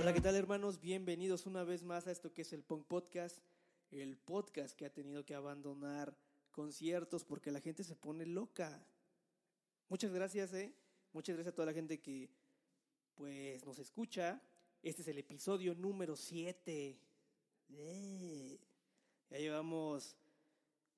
[0.00, 0.80] Hola, ¿qué tal hermanos?
[0.80, 3.38] Bienvenidos una vez más a esto que es el Punk Podcast,
[3.92, 6.16] el podcast que ha tenido que abandonar
[6.50, 8.84] conciertos porque la gente se pone loca.
[9.88, 10.74] Muchas gracias, eh.
[11.12, 12.28] Muchas gracias a toda la gente que
[13.14, 14.42] pues nos escucha.
[14.82, 16.98] Este es el episodio número 7.
[19.30, 20.16] Ya llevamos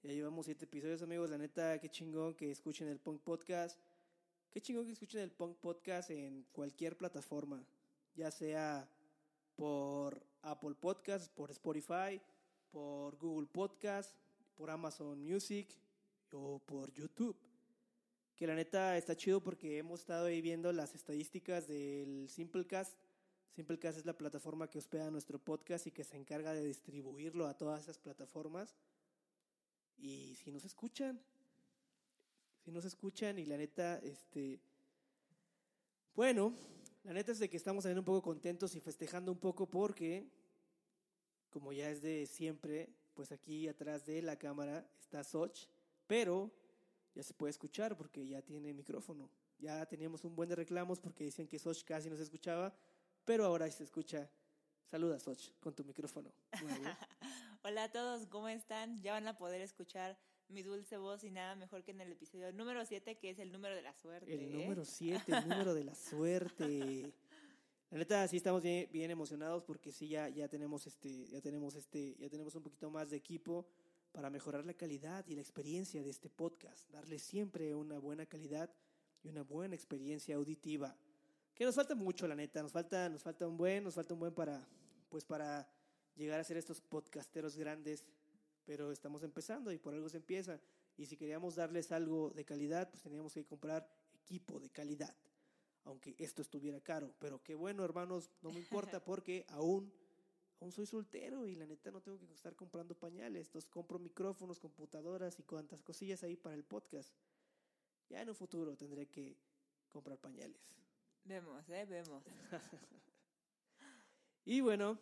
[0.03, 1.31] ya llevamos siete episodios, amigos.
[1.31, 3.79] La neta, qué chingón que escuchen el Punk Podcast.
[4.51, 7.65] Qué chingón que escuchen el Punk Podcast en cualquier plataforma,
[8.17, 8.89] ya sea
[9.55, 12.21] por Apple Podcasts, por Spotify,
[12.73, 14.13] por Google Podcast,
[14.57, 15.69] por Amazon Music
[16.33, 17.37] o por YouTube.
[18.35, 22.97] Que la neta está chido porque hemos estado ahí viendo las estadísticas del Simplecast.
[23.55, 27.57] Simplecast es la plataforma que hospeda nuestro podcast y que se encarga de distribuirlo a
[27.57, 28.75] todas esas plataformas.
[30.03, 31.21] Y si nos escuchan,
[32.65, 34.59] si nos escuchan y la neta, este,
[36.17, 36.53] bueno,
[37.05, 40.29] la neta es de que estamos también un poco contentos y festejando un poco porque,
[41.51, 45.69] como ya es de siempre, pues aquí atrás de la cámara está Soch,
[46.09, 46.51] pero
[47.15, 49.31] ya se puede escuchar porque ya tiene micrófono.
[49.61, 52.75] Ya teníamos un buen de reclamos porque decían que Soch casi no se escuchaba,
[53.25, 54.29] pero ahora se escucha.
[54.91, 56.33] Saluda, Soch, con tu micrófono.
[57.65, 59.01] Hola a todos, ¿cómo están?
[59.03, 60.19] Ya van a poder escuchar
[60.49, 63.53] mi dulce voz y nada mejor que en el episodio número 7, que es el
[63.53, 64.35] número de la suerte.
[64.35, 64.65] El ¿eh?
[64.65, 67.15] número 7, el número de la suerte.
[67.93, 71.77] La neta, sí estamos bien, bien, emocionados porque sí ya, ya tenemos este, ya tenemos
[71.77, 73.67] este, ya tenemos un poquito más de equipo
[74.13, 78.71] para mejorar la calidad y la experiencia de este podcast, darle siempre una buena calidad
[79.23, 80.97] y una buena experiencia auditiva.
[81.55, 84.21] Que nos falta mucho, la neta, nos falta, nos falta un buen, nos falta un
[84.21, 84.67] buen para,
[85.11, 85.69] pues para
[86.17, 88.05] llegar a ser estos podcasteros grandes
[88.65, 90.61] pero estamos empezando y por algo se empieza.
[90.97, 95.15] Y si queríamos darles algo de calidad, pues teníamos que comprar equipo de calidad,
[95.85, 97.15] aunque esto estuviera caro.
[97.19, 99.93] Pero qué bueno, hermanos, no me importa porque aún,
[100.61, 103.47] aún soy soltero y la neta no tengo que estar comprando pañales.
[103.47, 107.15] Entonces compro micrófonos, computadoras y cuantas cosillas ahí para el podcast.
[108.09, 109.37] Ya en un futuro tendré que
[109.91, 110.61] comprar pañales.
[111.25, 112.23] Vemos, eh, vemos.
[114.45, 114.99] y bueno,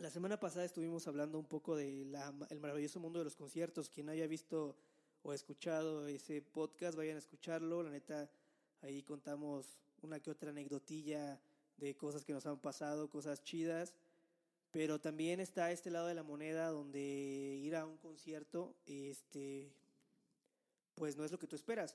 [0.00, 2.16] la semana pasada estuvimos hablando un poco del
[2.48, 3.90] el maravilloso mundo de los conciertos.
[3.90, 4.74] Quien haya visto
[5.22, 7.82] o escuchado ese podcast, vayan a escucharlo.
[7.82, 8.30] La neta,
[8.80, 11.38] ahí contamos una que otra anecdotilla
[11.76, 13.92] de cosas que nos han pasado, cosas chidas.
[14.70, 17.00] Pero también está este lado de la moneda donde
[17.62, 19.70] ir a un concierto, este,
[20.94, 21.94] pues no es lo que tú esperas.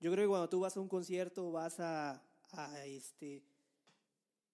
[0.00, 3.42] Yo creo que cuando tú vas a un concierto vas a, a este,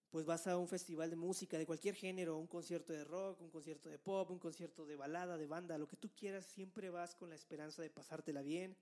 [0.09, 3.49] pues vas a un festival de música de cualquier género, un concierto de rock, un
[3.49, 7.13] concierto de pop, un concierto de balada, de banda, lo que tú quieras, siempre vas
[7.15, 8.75] con la esperanza de pasártela bien,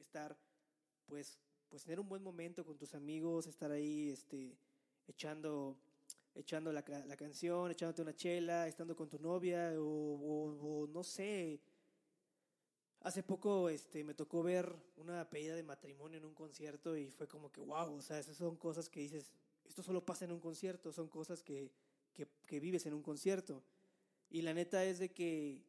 [0.00, 0.36] estar,
[1.06, 1.38] pues,
[1.68, 4.56] pues tener un buen momento con tus amigos, estar ahí, este,
[5.06, 5.76] echando,
[6.34, 11.60] echando la, la canción, echándote una chela, estando con tu novia o, no sé.
[13.02, 17.28] Hace poco este, me tocó ver una pedida de matrimonio en un concierto y fue
[17.28, 19.32] como que wow, o sea, esas son cosas que dices,
[19.72, 21.72] esto solo pasa en un concierto, son cosas que,
[22.12, 23.64] que, vives en un concierto.
[24.28, 25.64] Y la neta es de que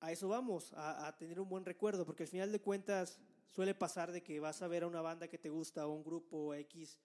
[0.00, 3.18] a eso vamos, a, a, tener un buen recuerdo, porque al final de cuentas
[3.48, 6.04] suele pasar de que vas a ver a una banda que te gusta o un
[6.04, 7.00] grupo X,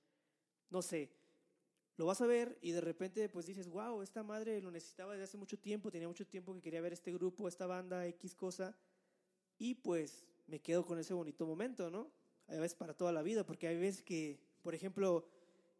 [0.69, 1.13] no sé,
[1.95, 5.23] lo vas a ver y de repente pues dices, wow, esta madre lo necesitaba desde
[5.23, 8.75] hace mucho tiempo, tenía mucho tiempo que quería ver este grupo, esta banda, X cosa,
[9.57, 12.11] y pues me quedo con ese bonito momento, ¿no?
[12.47, 15.25] A veces para toda la vida, porque hay veces que, por ejemplo,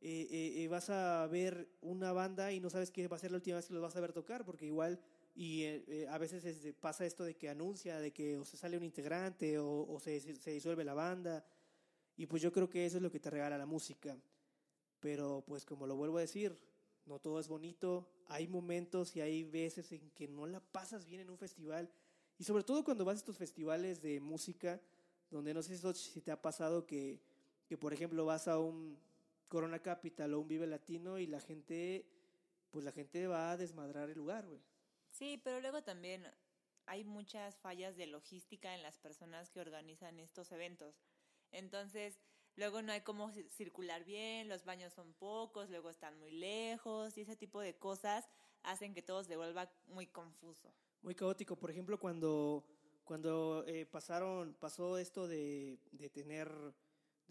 [0.03, 3.29] eh, eh, eh, vas a ver una banda y no sabes qué va a ser
[3.29, 4.99] la última vez que los vas a ver tocar, porque igual,
[5.35, 5.63] y
[6.07, 9.99] a veces pasa esto de que anuncia, de que o se sale un integrante o,
[9.99, 11.45] se, se, disuelve la banda,
[12.17, 14.17] y pues yo creo que eso es lo que te regala la música.
[14.99, 16.57] Pero pues como lo vuelvo a decir,
[17.05, 21.21] no todo es bonito, hay momentos y hay veces en que no la pasas bien
[21.21, 21.91] en un festival,
[22.39, 24.81] y sobre todo cuando vas a estos festivales de música,
[25.29, 27.21] donde no sé si te ha pasado que,
[27.67, 28.97] que por ejemplo vas a un
[29.51, 32.05] Corona Capital o un Vive Latino y la gente,
[32.69, 34.61] pues la gente va a desmadrar el lugar, güey.
[35.09, 36.25] Sí, pero luego también
[36.85, 40.95] hay muchas fallas de logística en las personas que organizan estos eventos.
[41.51, 42.17] Entonces,
[42.55, 47.21] luego no hay cómo circular bien, los baños son pocos, luego están muy lejos y
[47.21, 48.29] ese tipo de cosas
[48.63, 50.73] hacen que todo se vuelva muy confuso.
[51.01, 51.57] Muy caótico.
[51.57, 52.63] Por ejemplo, cuando,
[53.03, 56.49] cuando eh, pasaron, pasó esto de, de tener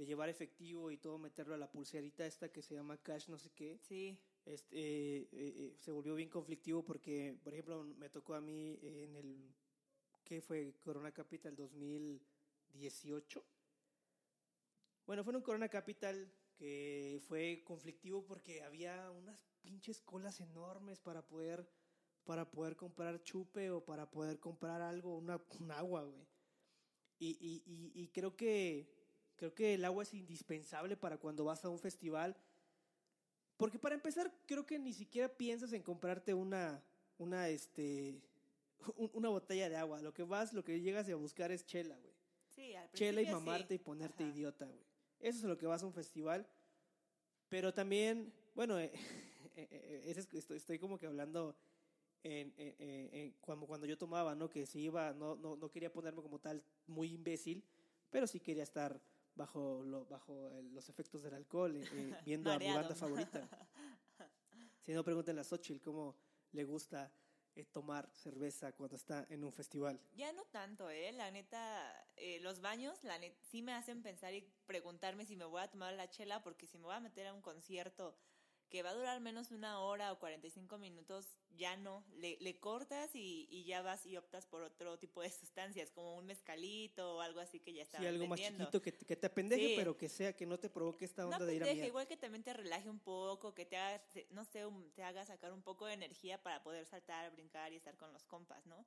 [0.01, 3.37] de llevar efectivo y todo, meterlo a la pulserita esta que se llama cash, no
[3.37, 3.77] sé qué.
[3.77, 4.19] Sí.
[4.47, 8.79] Este, eh, eh, eh, se volvió bien conflictivo porque, por ejemplo, me tocó a mí
[8.83, 9.55] en el,
[10.25, 10.73] ¿qué fue?
[10.81, 13.45] Corona Capital 2018.
[15.05, 20.99] Bueno, fue en un Corona Capital que fue conflictivo porque había unas pinches colas enormes
[20.99, 21.69] para poder,
[22.25, 26.27] para poder comprar chupe o para poder comprar algo, una, un agua, güey.
[27.19, 29.00] Y, y, y, y creo que
[29.41, 32.37] creo que el agua es indispensable para cuando vas a un festival.
[33.57, 36.83] Porque para empezar, creo que ni siquiera piensas en comprarte una,
[37.17, 38.21] una, este,
[39.13, 40.03] una botella de agua.
[40.03, 42.15] Lo que vas, lo que llegas a buscar es chela, güey.
[42.55, 43.81] Sí, al Chela y mamarte sí.
[43.81, 44.33] y ponerte Ajá.
[44.33, 44.85] idiota, güey.
[45.21, 46.47] Eso es lo que vas a un festival.
[47.49, 48.93] Pero también, bueno, eh,
[49.57, 49.69] eh,
[50.07, 51.57] eh, estoy, estoy como que hablando
[52.23, 54.51] en, en- en- en cuando, cuando yo tomaba, ¿no?
[54.51, 57.65] Que si iba, no, no, no quería ponerme como tal muy imbécil,
[58.11, 59.01] pero sí quería estar
[59.41, 63.41] bajo, lo, bajo el- los efectos del alcohol, eh, eh, viendo a mi banda favorita.
[64.85, 66.17] Si no, pregúntenle a Xochitl cómo
[66.53, 67.13] le gusta
[67.55, 70.01] eh, tomar cerveza cuando está en un festival.
[70.17, 71.13] Ya no tanto, ¿eh?
[71.13, 71.63] La neta,
[72.17, 75.71] eh, los baños, la neta, sí me hacen pensar y preguntarme si me voy a
[75.71, 78.17] tomar la chela, porque si me voy a meter a un concierto
[78.71, 81.27] que va a durar menos de una hora o 45 minutos,
[81.57, 82.05] ya no.
[82.15, 86.15] Le, le cortas y, y ya vas y optas por otro tipo de sustancias, como
[86.17, 89.17] un mezcalito o algo así que ya está Sí, algo más chiquito que, te- que
[89.17, 89.75] te apendeje, Sí.
[89.77, 91.89] pero que sea, que no te provoque esta onda No de ir a pendeje, miar.
[91.89, 94.65] igual que también te relaje un poco, que te haga, no sé,
[94.95, 98.25] te haga sacar un poco de energía para poder saltar, brincar y estar con los
[98.25, 98.87] compas, ¿no?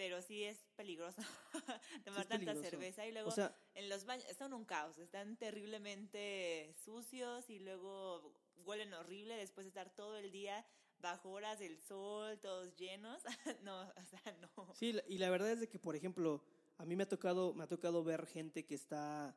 [0.00, 1.20] Pero sí es peligroso
[2.06, 2.70] tomar tanta peligroso.
[2.70, 7.58] cerveza y luego O sea, en los baños son un caos, están terriblemente sucios y
[7.58, 10.64] luego huelen horrible después de estar todo el día
[11.00, 13.22] bajo horas del sol, todos llenos.
[13.62, 14.74] no, o sea, no.
[14.74, 16.42] sí, y la verdad es de que, por ejemplo,
[16.78, 19.36] a mí me ha tocado, me ha tocado ver gente que está,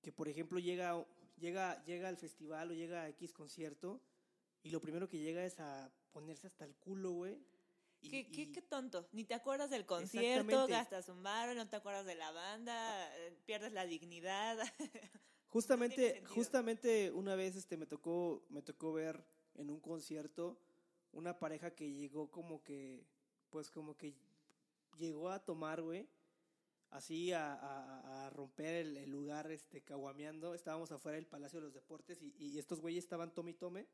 [0.00, 1.06] que por ejemplo llega,
[1.36, 4.00] llega, llega al festival o llega a X concierto
[4.62, 7.38] y lo primero que llega es a ponerse hasta el culo, güey.
[8.02, 9.08] Y- ¿Qué, qué, y- qué tonto.
[9.12, 13.36] Ni te acuerdas del concierto, gastas un bar, no te acuerdas de la banda, eh,
[13.46, 14.58] pierdes la dignidad.
[15.48, 19.22] Justamente, justamente una vez este me tocó, me tocó ver
[19.54, 20.58] en un concierto
[21.12, 23.06] una pareja que llegó como que,
[23.50, 24.14] pues como que
[24.96, 26.08] llegó a tomar, güey,
[26.88, 30.54] así a, a- a romper el, el lugar, este, caguameando.
[30.54, 33.86] Estábamos afuera del Palacio de los Deportes y, y estos güeyes estaban tome y tome.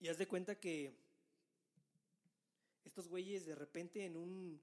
[0.00, 0.94] Y haz de cuenta que
[2.84, 4.62] estos güeyes de repente en un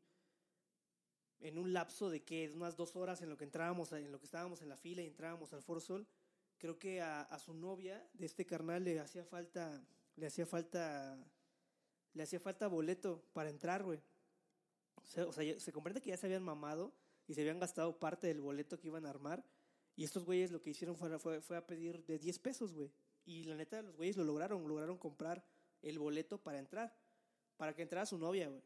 [1.41, 4.25] en un lapso de que unas dos horas en lo que entrábamos, en lo que
[4.25, 6.07] estábamos en la fila y entrábamos al Foro Sol,
[6.57, 9.83] creo que a, su novia de este carnal le hacía falta,
[10.15, 11.17] le hacía falta,
[12.13, 13.99] le hacía falta boleto para entrar, güey.
[15.03, 16.93] O sea, o sea, se comprende que ya se habían mamado
[17.27, 19.43] y se habían gastado parte del boleto que iban a armar.
[19.95, 22.91] Y estos güeyes lo que hicieron fue, fue, fue a pedir de 10 pesos, güey.
[23.25, 25.43] Y la neta, los güeyes lo lograron, lograron comprar
[25.81, 26.95] el boleto para entrar,
[27.61, 28.63] para que entrara su novia, güey.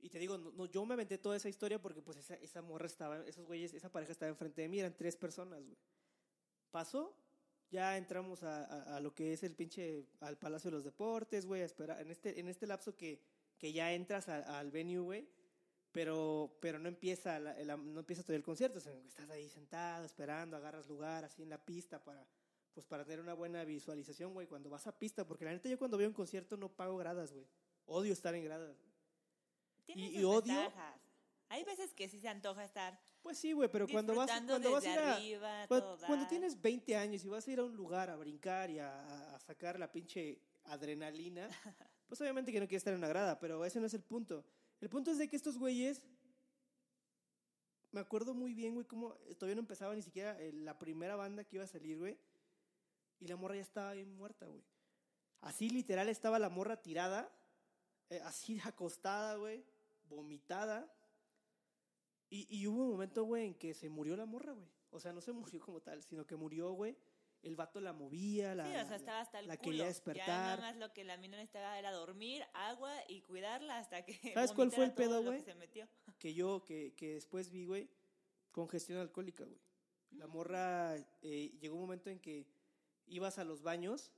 [0.00, 3.46] Y te digo, yo me aventé toda esa historia porque pues esa, morra estaba, esos
[3.46, 5.78] güeyes, esa pareja estaba enfrente de mí, eran tres personas, güey.
[6.72, 7.14] Pasó,
[7.70, 11.64] ya entramos a, lo que es el pinche, al Palacio de los Deportes, güey, a
[11.64, 13.22] esperar, en este, en este lapso que,
[13.56, 15.28] que ya entras a- al venue, güey,
[15.92, 20.04] pero, pero no empieza, la- no empieza todavía el concierto, sino que estás ahí sentado,
[20.04, 22.26] esperando, agarras lugar así en la pista para,
[22.74, 25.78] pues para tener una buena visualización, güey, cuando vas a pista, porque la neta yo
[25.78, 27.46] cuando veo un concierto no pago gradas, güey.
[27.88, 28.76] Odio estar en gradas.
[29.86, 31.00] Tiene Y- y odio- ventajas.
[31.50, 34.84] Hay veces que sí se antoja estar Pues sí, güey, pero cuando vas, cuando vas
[34.84, 37.74] a ir a, arriba, cuando, cuando tienes 20 años y vas a ir a un
[37.74, 41.48] lugar a brincar y a, sacar la pinche adrenalina,
[42.06, 44.44] pues obviamente que no quieres estar en una grada, pero ese no es el punto.
[44.80, 46.02] El punto es de que estos güeyes,
[47.92, 51.44] me acuerdo muy bien, güey, cómo todavía no empezaba ni siquiera eh, la primera banda
[51.44, 52.18] que iba a salir, güey,
[53.20, 54.62] y la morra ya estaba bien muerta, güey.
[55.40, 57.30] Así literal estaba la morra tirada,
[58.10, 59.64] eh, así acostada, güey,
[60.08, 60.92] vomitada.
[62.30, 64.68] Y, y hubo un momento, güey, en que se murió la morra, güey.
[64.90, 66.96] O sea, no se murió como tal, sino que murió, güey.
[67.40, 69.64] El vato la movía, la, Sí, o sea, estaba hasta el la culo.
[69.70, 70.26] quería Ya despertar.
[70.28, 74.52] nada más lo que la mina necesitaba era dormir, agua y cuidarla hasta que ¿Sabes
[74.52, 75.38] cuál fue el pedo, güey?
[75.38, 75.88] que se metió.
[76.18, 77.88] que yo, que, que después vi, güey,
[78.50, 79.60] congestión alcohólica, güey.
[80.10, 82.48] La morra, eh, llegó un momento en que
[83.06, 84.10] ibas a los baños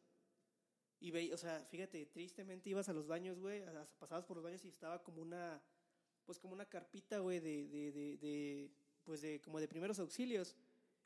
[1.00, 3.62] y veías, o sea, fíjate, tristemente ibas a los baños, güey,
[3.99, 5.61] pasabas por los baños y estaba como una,
[6.26, 8.71] pues como una carpita, güey, de, de, de, de,
[9.04, 10.54] pues de, como de primeros auxilios.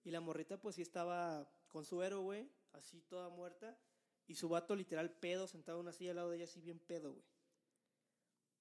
[0.02, 3.78] Y la morrita, pues sí estaba con suero, güey, así toda muerta.
[4.26, 6.78] Y su vato literal pedo, sentado en una silla al lado de ella, así bien
[6.78, 7.24] pedo, güey.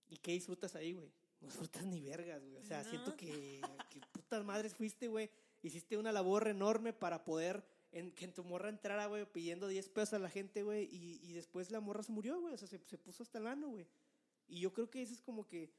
[0.09, 1.11] ¿Y qué disfrutas ahí, güey?
[1.43, 2.55] No disfrutas ni vergas, güey.
[2.55, 2.89] O sea, No.
[2.89, 3.59] siento que,
[3.89, 5.29] que putas madres fuiste, güey.
[5.61, 9.89] Hiciste una labor enorme para poder en, que en tu morra entrara, güey, pidiendo 10
[9.89, 10.89] pesos a la gente, güey.
[10.91, 12.53] Y, y después la morra se murió, güey.
[12.53, 13.87] O sea, se, se puso hasta el ano, güey.
[14.47, 15.71] Y yo creo que eso es como que,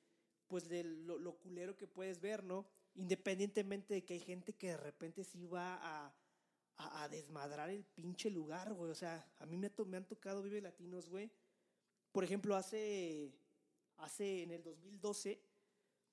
[0.46, 2.66] pues, de lo, culero que puedes ver, ¿no?
[2.96, 6.14] independientemente de que hay gente que de repente sí va a,
[6.76, 8.92] a, desmadrar el pinche lugar, güey.
[8.92, 11.28] O sea, a mí me, me han tocado Vive Latinos, güey.
[12.12, 13.32] Por ejemplo, hace,
[13.96, 15.42] hace en el 2012,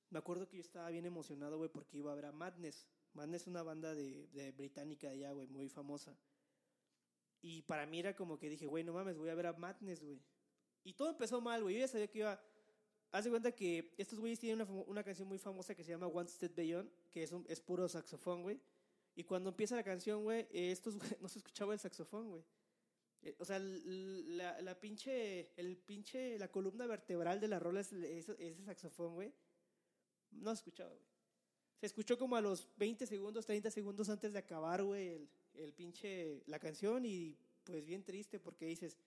[0.09, 2.87] me acuerdo que yo estaba bien emocionado, güey, porque iba a ver a Madness.
[3.13, 6.17] Madness es una banda de, de británica de allá, güey, muy famosa.
[7.41, 10.03] Y para mí era como que dije, güey, no mames, voy a ver a Madness,
[10.03, 10.21] güey.
[10.83, 11.75] Y todo empezó mal, güey.
[11.75, 12.41] Yo ya sabía que iba.
[13.11, 16.07] Haz de cuenta que estos güeyes tienen una, una, canción muy famosa que se llama
[16.07, 18.61] One Step Beyond, que es, un, es puro saxofón, güey.
[19.15, 22.43] Y cuando empieza la canción, güey, estos no se escuchaba el saxofón, güey.
[23.23, 27.91] Eh, o sea, la, la, pinche, el pinche, la columna vertebral de la rola es,
[27.91, 29.33] ese saxofón, güey.
[30.31, 31.10] No se escuchaba, güey.
[31.81, 35.73] Se escuchó como a los 20 segundos, 30 segundos antes de acabar, güey, el, el
[35.73, 38.99] pinche, la canción y pues bien triste porque dices,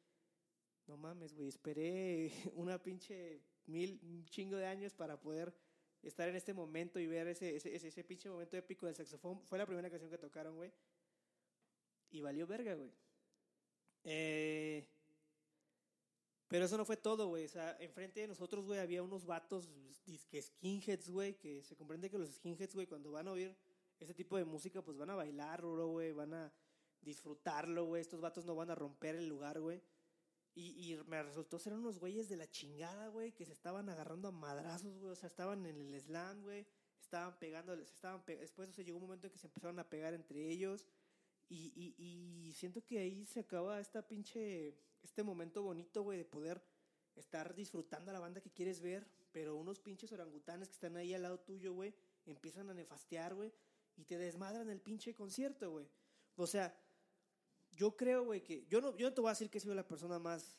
[0.88, 5.54] no mames, güey, esperé una pinche mil, chingo de años para poder
[6.02, 9.40] estar en este momento y ver ese, ese, ese, pinche momento épico del saxofón.
[9.46, 10.72] Fue la primera canción que tocaron, güey.
[12.10, 12.90] Y valió verga, güey.
[14.02, 14.84] Eh,
[16.54, 17.46] pero eso no fue todo, güey.
[17.46, 19.68] O sea, enfrente de nosotros, güey, había unos vatos
[20.06, 23.56] disque skinheads, güey, que se comprende que los skinheads, güey, cuando van a oír
[23.98, 26.52] ese tipo de música, pues van a bailar, güey, van a
[27.00, 28.02] disfrutarlo, güey.
[28.02, 29.82] Estos vatos no van a romper el lugar, güey.
[30.54, 34.28] Y, y, me resultó ser unos güeyes de la chingada, güey, que se estaban agarrando
[34.28, 35.10] a madrazos, güey.
[35.10, 36.68] O sea, estaban en el slam, güey.
[37.00, 40.14] Estaban pegando, se estaban después o llegó un momento en que se empezaron a pegar
[40.14, 40.86] entre ellos.
[41.48, 46.24] Y, y, y siento que ahí se acaba esta pinche, este momento bonito, güey, de
[46.24, 46.62] poder
[47.14, 49.06] estar disfrutando a la banda que quieres ver.
[49.32, 51.94] Pero unos pinches orangutanes que están ahí al lado tuyo, güey,
[52.26, 53.52] empiezan a nefastear, güey.
[53.96, 55.88] Y te desmadran el pinche concierto, güey.
[56.36, 56.76] O sea,
[57.72, 59.74] yo creo, güey, que yo no, yo no te voy a decir que he sido
[59.74, 60.56] la persona más,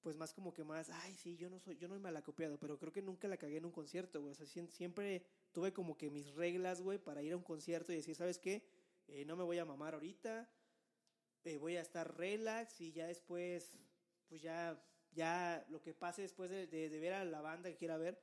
[0.00, 2.58] pues más como que más, ay, sí, yo no soy, yo no me la copiado,
[2.58, 4.32] pero creo que nunca la cagué en un concierto, güey.
[4.32, 7.96] O sea, siempre tuve como que mis reglas, güey, para ir a un concierto y
[7.96, 8.64] decir, ¿sabes qué?
[9.08, 10.48] Eh, no me voy a mamar ahorita,
[11.46, 13.72] eh, voy a estar relax y ya después,
[14.28, 17.76] pues ya, ya lo que pase después de, de, de ver a la banda que
[17.76, 18.20] quiera ver,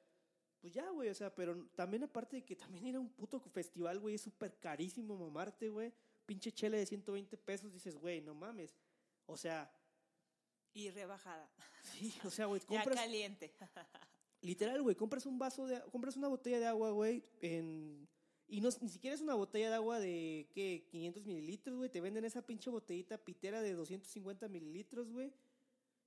[0.60, 3.40] pues ya, güey, o sea, pero también aparte de que también ir a un puto
[3.40, 5.94] festival, güey, es súper carísimo mamarte, güey
[6.26, 8.76] pinche chele de 120 pesos, dices, güey, no mames.
[9.26, 9.72] O sea.
[10.74, 11.50] Y rebajada.
[11.84, 12.96] Sí, o sea, güey, compras.
[12.96, 13.54] Ya caliente.
[14.42, 15.82] literal, güey, compras un vaso de.
[15.92, 18.08] Compras una botella de agua, güey, en.
[18.54, 20.86] Y no, ni siquiera es una botella de agua de, ¿qué?
[20.92, 21.90] 500 mililitros, güey.
[21.90, 25.34] Te venden esa pinche botellita pitera de 250 mililitros, güey.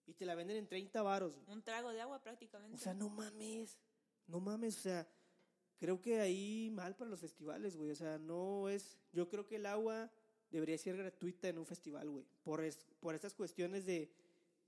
[0.06, 1.42] Y te la venden en 30 varos.
[1.48, 2.76] Un trago de agua prácticamente.
[2.76, 3.80] O sea, no mames.
[4.28, 5.08] No mames, o sea,
[5.76, 7.90] creo que ahí mal para los festivales, güey.
[7.90, 8.96] O sea, no es.
[9.12, 10.08] Yo creo que el agua
[10.48, 12.24] debería ser gratuita en un festival, güey.
[12.44, 12.62] Por,
[13.00, 14.08] por estas cuestiones de,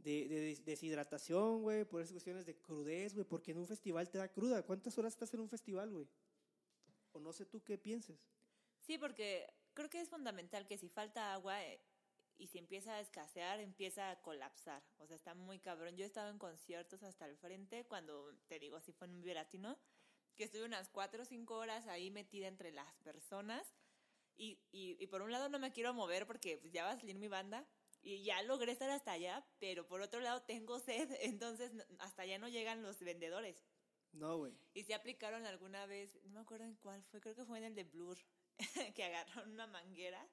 [0.01, 1.85] de, deshidratación, güey.
[1.85, 3.25] Por estas cuestiones de crudez, güey.
[3.25, 4.65] Porque en un festival te da cruda.
[4.65, 6.09] ¿Cuántas horas estás en un festival, güey?
[7.12, 8.19] O no sé tú qué pienses.
[8.81, 11.81] Sí, porque creo que es fundamental que si falta agua eh,
[12.37, 14.83] y si empieza a escasear, empieza a colapsar.
[14.99, 15.97] O sea, está muy cabrón.
[15.97, 19.21] Yo he estado en conciertos hasta el frente cuando, te digo, si fue en un
[19.21, 19.79] Viveratino
[20.37, 23.75] que estuve unas cuatro o cinco horas ahí metida entre las personas.
[24.37, 27.19] Y, y, por un lado no me quiero mover porque pues, ya va a salir
[27.19, 27.67] mi banda
[28.03, 32.38] y ya logré estar hasta allá, pero por otro lado tengo sed, entonces hasta allá
[32.38, 33.65] no llegan los vendedores.
[34.12, 34.53] No, güey.
[34.75, 37.65] Y se aplicaron alguna vez, no me acuerdo en cuál fue, creo que fue en
[37.65, 38.19] el de Blur,
[38.95, 40.27] que agarraron una manguera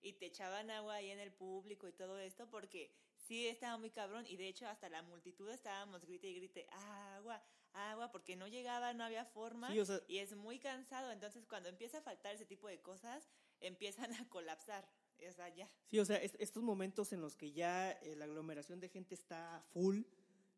[0.00, 3.90] y te echaban agua ahí en el público y todo esto porque sí estaba muy
[3.90, 8.48] cabrón y de hecho hasta la multitud estábamos grite y grite, agua, agua, porque no
[8.48, 9.74] llegaba, no había forma
[10.08, 11.10] y es muy cansado.
[11.12, 13.28] Entonces, cuando empieza a faltar ese tipo de cosas,
[13.60, 14.88] empiezan a colapsar.
[15.28, 15.70] O sea, ya.
[15.86, 19.64] Sí, o sea, estos momentos en los que ya eh, la aglomeración de gente está
[19.72, 20.02] full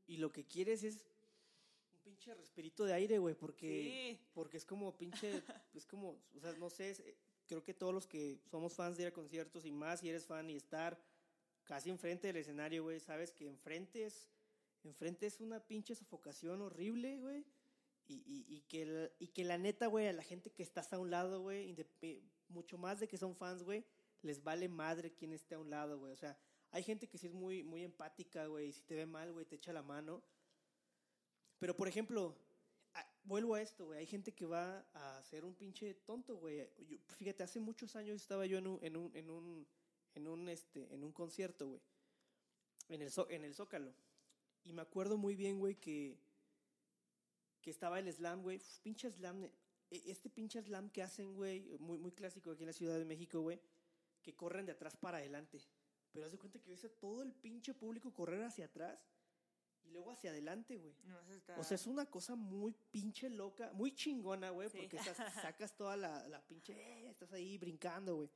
[0.07, 1.05] y lo que quieres es
[2.05, 5.33] pinche respirito de aire, güey, porque, porque es como pinche,
[5.75, 9.05] es como, o sea, no sé, eh, creo que todos los que somos fans de
[9.05, 11.01] ir a conciertos y más si eres fan y estar
[11.65, 14.29] casi enfrente del escenario, güey, sabes que enfrente es
[14.85, 17.45] enfrente es una pinche sofocación horrible, güey.
[18.07, 20.99] Y, y, y, que y que la neta, güey, a la gente que estás a
[20.99, 21.75] un lado, güey,
[22.49, 23.83] mucho más de que son fans, güey,
[24.21, 26.13] les vale madre quien esté a un lado, güey.
[26.13, 26.39] O sea,
[26.71, 29.47] hay gente que sí es muy, muy empática, güey, y si te ve mal, güey,
[29.47, 30.23] te echa la mano.
[31.65, 32.37] Pero, por ejemplo,
[33.23, 36.69] vuelvo a esto, güey, hay gente que va a ser un pinche tonto, güey.
[37.17, 39.67] Fíjate, hace muchos años estaba yo en un, en un, en un,
[40.15, 41.81] en un, este, en un concierto, güey,
[42.91, 43.95] en el, en el Zócalo.
[44.63, 46.19] Y me acuerdo muy bien, güey, que,
[47.63, 48.61] que estaba el slam, güey.
[48.83, 49.45] Pinche slam.
[49.45, 49.51] E,
[49.91, 53.41] este pinche slam que hacen, güey, muy, muy clásico aquí en la Ciudad de México,
[53.41, 53.59] güey,
[54.21, 55.63] que corren de atrás para adelante.
[56.13, 59.14] Pero haz de cuenta que ves a todo el pinche público correr hacia atrás
[59.85, 60.95] y luego hacia adelante, güey.
[61.05, 61.59] No, está...
[61.59, 64.79] O sea, es una cosa muy pinche loca, muy chingona, güey, Sí.
[64.79, 65.17] porque estás-
[65.55, 68.31] sacas toda la, la pinche, eh, estás ahí brincando, güey.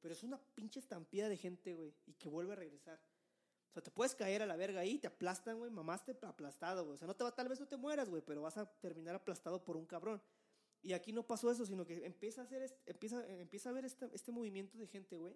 [0.00, 3.00] Pero es una pinche estampida de gente, güey, y que vuelve a regresar.
[3.70, 6.94] O sea, te puedes caer a la verga ahí, te aplastan, güey, mamaste aplastado, güey.
[6.94, 9.14] O sea, no te va, tal vez no te mueras, güey, pero vas a terminar
[9.14, 10.22] aplastado por un cabrón.
[10.82, 13.84] Y aquí no pasó eso, sino que empieza a hacer, est- empieza, empieza a ver
[13.86, 15.34] este, este movimiento de gente, güey.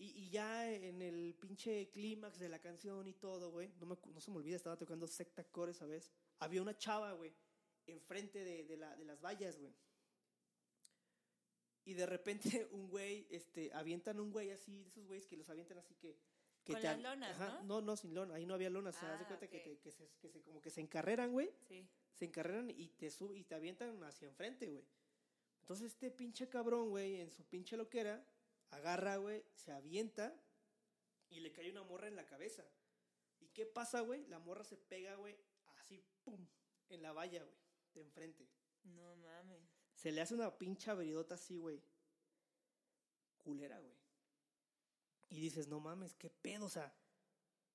[0.00, 3.96] Y, y ya en el pinche clímax de la canción y todo, güey, no, me
[4.14, 6.10] no se me olvida, estaba tocando Secta Core esa vez.
[6.38, 7.34] Había una chava, güey,
[7.86, 9.74] enfrente de, de, la, de las vallas, güey.
[11.84, 15.48] Y de repente un güey, este, avientan un güey así, de esos güeyes que los
[15.50, 16.16] avientan así que...
[16.64, 17.80] que Con te las lonas, Ajá, ¿no?
[17.80, 19.64] No, sin lona, ahí no había lonas, o sea, haz de Ah, cuenta que, ok.
[19.64, 21.86] te- que se, que se- como que se encarreran, güey Sí.
[22.14, 24.84] se encarreran y te sub y te avientan hacia enfrente, güey.
[25.60, 28.24] Entonces este pinche cabrón, güey, en su pinche loquera,
[28.70, 30.34] agarra, güey, se avienta
[31.28, 32.64] y le cae una morra en la cabeza.
[33.38, 34.26] ¿Y qué pasa, güey?
[34.26, 35.36] La morra se pega, güey,
[35.78, 36.46] así, pum,
[36.88, 37.56] en la valla, güey,
[37.94, 38.48] de enfrente.
[38.82, 39.62] No mames.
[39.94, 41.82] Se le hace una pinche abridota así, güey.
[43.38, 43.94] Culera, güey.
[45.30, 46.92] Y dices, no mames, qué pedo, o sea.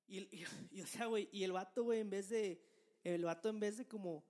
[0.07, 2.61] Y, el- y, y, o sea, güey, y el vato, güey, en vez de.
[3.03, 4.25] El vato, en vez de como.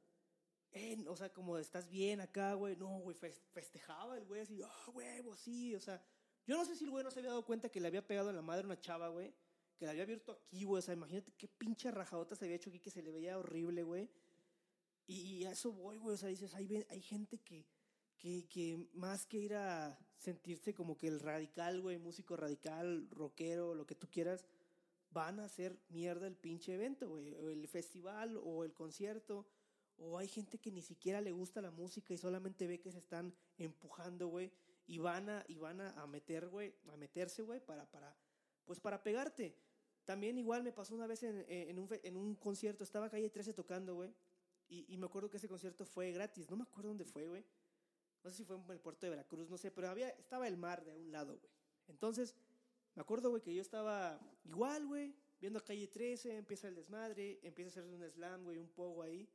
[0.72, 2.76] eh, o sea, como estás bien acá, güey.
[2.76, 6.02] No, güey, fes- festejaba el güey así, ah, huevo, sí, o sea.
[6.48, 8.30] Yo no sé si el güey no se había dado cuenta que le había pegado
[8.30, 9.34] en la madre una chava, güey.
[9.78, 10.80] Que le había abierto aquí, güey.
[10.80, 13.84] O sea, imagínate qué pinche rajadota se había hecho aquí que se le veía horrible,
[13.84, 14.10] güey.
[15.08, 16.14] Y, y a eso voy, güey.
[16.14, 17.66] O sea, dices, hay, hay gente que,
[18.18, 23.76] que, que más que ir a sentirse como que el radical, güey, músico radical, rockero,
[23.76, 24.46] lo que tú quieras,
[25.12, 27.34] van a hacer mierda el pinche evento, güey.
[27.34, 29.48] O el festival o el concierto.
[29.98, 33.00] O hay gente que ni siquiera le gusta la música y solamente ve que se
[33.00, 34.52] están empujando, güey.
[34.88, 38.16] Y van a, y van a, meter, güey, a meterse, güey, para, para,
[38.66, 39.58] pues para pegarte.
[40.04, 43.54] También igual me pasó una vez en, en, un, en un concierto, estaba Calle 13
[43.54, 44.14] tocando, güey.
[44.68, 46.50] Y, y me acuerdo que ese concierto fue gratis.
[46.50, 47.44] No me acuerdo dónde fue, güey.
[48.24, 50.58] No sé si fue en el puerto de Veracruz, no sé, pero había, estaba el
[50.58, 51.52] mar de un lado, güey.
[51.88, 52.36] Entonces,
[52.96, 57.40] me acuerdo, güey, que yo estaba igual, güey, viendo a calle 13, empieza el desmadre,
[57.44, 59.30] empieza a hacerse un slam, güey, un pogo ahí.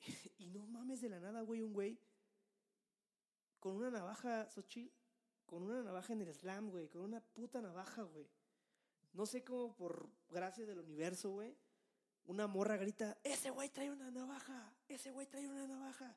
[0.38, 1.98] Y no mames de la nada, güey, un güey
[3.64, 4.92] con una navaja, Xochitl,
[5.46, 8.28] con una navaja en el slam, güey, con una puta navaja, güey.
[9.14, 11.56] No sé cómo, por gracia del universo, güey,
[12.26, 16.14] una morra grita, ese güey trae una navaja, ese güey trae una navaja.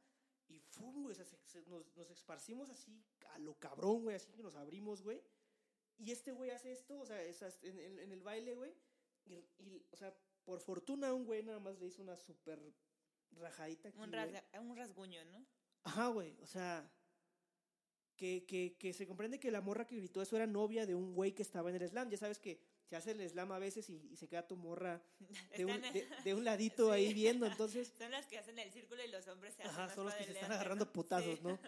[0.50, 3.02] Y fum, güey, o sea, se- se- nos, nos esparcimos así
[3.34, 5.24] a lo cabrón, güey, así que nos abrimos, güey.
[6.00, 8.76] Y este güey hace esto, o sea, esas- en, en- en el baile, güey.
[9.24, 12.60] Y, y, o sea, por fortuna un güey nada más le hizo una súper
[13.32, 15.46] rajadita aquí, Un, rasga- un rasguño, ¿no?
[15.86, 16.92] Ajá, güey, o sea,
[18.18, 21.14] que, que, que se comprende que la morra que gritó eso era novia de un
[21.14, 22.10] güey que estaba en el slam.
[22.10, 25.02] Ya sabes que se hace el slam a veces y, y se queda tu morra
[25.58, 26.92] de un, de, de un ladito Sí.
[26.94, 27.94] ahí viendo, entonces...
[27.98, 30.26] Son las que hacen el círculo y los hombres se Ajá, más son los que
[30.26, 31.44] se están agarrando putazos, Sí.
[31.44, 31.60] ¿no?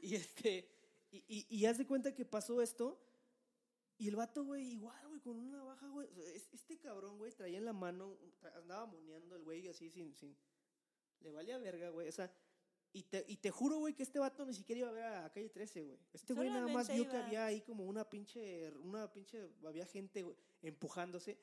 [0.00, 0.70] Y este,
[1.10, 3.02] y, y, y haz de cuenta que pasó esto,
[4.00, 6.08] y el vato, güey, igual, güey, con una navaja, güey.
[6.52, 8.16] este cabrón, güey, traía en la mano,
[8.54, 10.36] andaba moneando el güey así sin, sin,
[11.20, 12.32] le valía verga, güey, o sea,
[12.92, 15.32] y te, y te juro, güey, que este vato ni siquiera iba a ver a
[15.32, 15.98] calle 13, güey.
[16.12, 20.22] Este güey nada más vio que había ahí como una pinche, una pinche, había gente
[20.22, 21.38] güey, empujándose.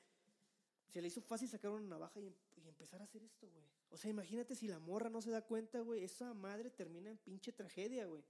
[0.88, 3.64] Se le hizo fácil sacar una navaja y, em- y empezar a hacer esto, güey.
[3.90, 7.18] O sea, imagínate si la morra no se da cuenta, güey, esa madre termina en
[7.18, 8.24] pinche tragedia, güey.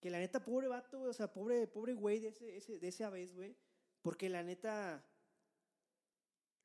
[0.00, 2.88] Que la neta, pobre vato, güey, o sea, pobre, pobre güey de, ese, ese, de
[2.88, 3.56] esa vez, güey.
[4.02, 5.04] Porque la neta,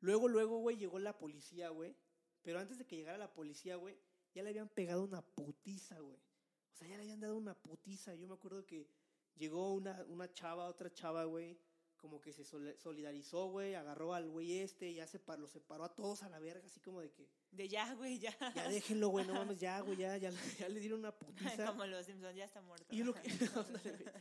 [0.01, 1.95] luego, luego, güey, llegó la policía, güey.
[2.41, 3.97] Pero antes de que llegara la policía, güey,
[4.33, 6.17] ya le habían pegado una putiza, güey.
[6.17, 8.15] O sea, ya le habían dado una putiza.
[8.15, 8.87] Yo me acuerdo que
[9.35, 11.57] llegó una, una chava, otra chava, güey,
[11.97, 15.85] como que se sol- solidarizó, güey, agarró al güey este, ya se par- lo separó
[15.85, 18.35] a todos a la verga, así como de que, De ya, güey, ya.
[18.53, 21.65] ya déjenlo, güey, no mames, ya, güey, ya, ya, ya le dieron una putiza.
[21.67, 22.85] Como los Simpsons, ya está muerto.
[22.93, 23.21] Y lo que.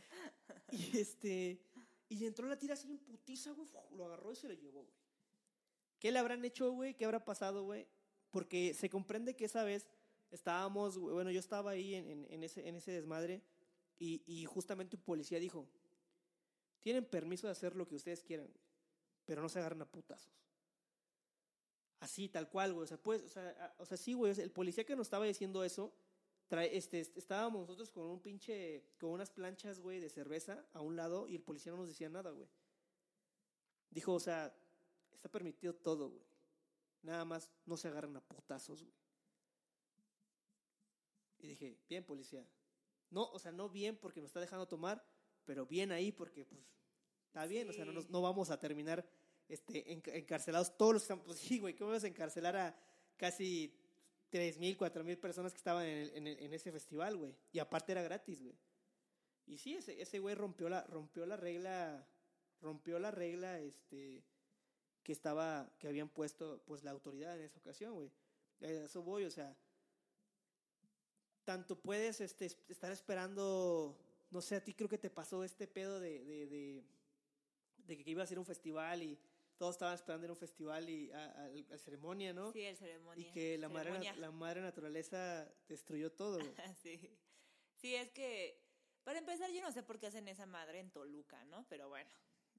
[0.71, 1.59] y este.
[2.09, 3.67] Y entró la tira así en putiza, güey.
[3.95, 4.95] Lo agarró y se lo llevó, güey.
[5.99, 6.93] ¿Qué le habrán hecho, güey?
[6.95, 7.87] ¿Qué habrá pasado, güey?
[8.29, 9.87] Porque se comprende que esa vez
[10.33, 13.41] estábamos, bueno, yo estaba ahí en, en- ese, en ese desmadre
[13.99, 15.67] y, y justamente un policía dijo:
[16.81, 18.49] Tienen permiso de hacer lo que ustedes quieran,
[19.25, 20.31] pero no se agarran a putazos.
[21.99, 22.83] Así, tal cual, güey.
[22.83, 24.37] O sea, pues, o sea, o sea, sí, güey.
[24.39, 25.93] el policía que nos estaba diciendo eso,
[26.47, 30.81] trae, este, est- estábamos nosotros con un pinche, con unas planchas, güey, de cerveza a
[30.81, 32.49] un lado y el policía no nos decía nada, güey.
[33.89, 34.53] Dijo, o sea,
[35.13, 36.25] está permitido todo, güey.
[37.03, 38.93] Nada más no se agarran a putazos, güey.
[41.43, 42.47] Y dije, bien, policía.
[43.09, 45.05] No, o sea, no bien porque nos está dejando tomar,
[45.43, 46.65] pero bien ahí porque, pues,
[47.27, 47.69] está bien.
[47.69, 49.05] O sea, no, no vamos a terminar
[49.49, 52.79] este, encarcelados todos los pues sí, güey, ¿cómo vas a encarcelar a
[53.17, 53.77] casi
[54.29, 57.35] tres mil, cuatro mil personas que estaban en, en, ese festival, güey?
[57.51, 58.57] Y aparte era gratis, güey.
[59.45, 62.07] Y sí, ese, ese güey rompió la, rompió la regla,
[62.61, 64.23] rompió la regla, este,
[65.03, 68.09] que estaba, que habían puesto, pues, la autoridad en esa ocasión, güey.
[68.61, 69.57] Eso voy, o sea,
[71.45, 73.97] tanto puedes este, estar esperando,
[74.31, 76.83] no sé, a ti creo que te pasó este pedo de, de, de,
[77.77, 79.19] de que iba a ser un festival y
[79.57, 82.51] todos estaban esperando en un festival y a, la ceremonia, ¿no?
[82.51, 83.27] Sí, el ceremonia.
[83.27, 86.39] Y que la madre, la madre naturaleza destruyó todo.
[86.83, 87.17] sí.
[87.75, 88.61] Sí, es que,
[89.03, 91.65] para empezar, yo no sé por qué hacen esa madre en Toluca, ¿no?
[91.69, 92.09] Pero bueno,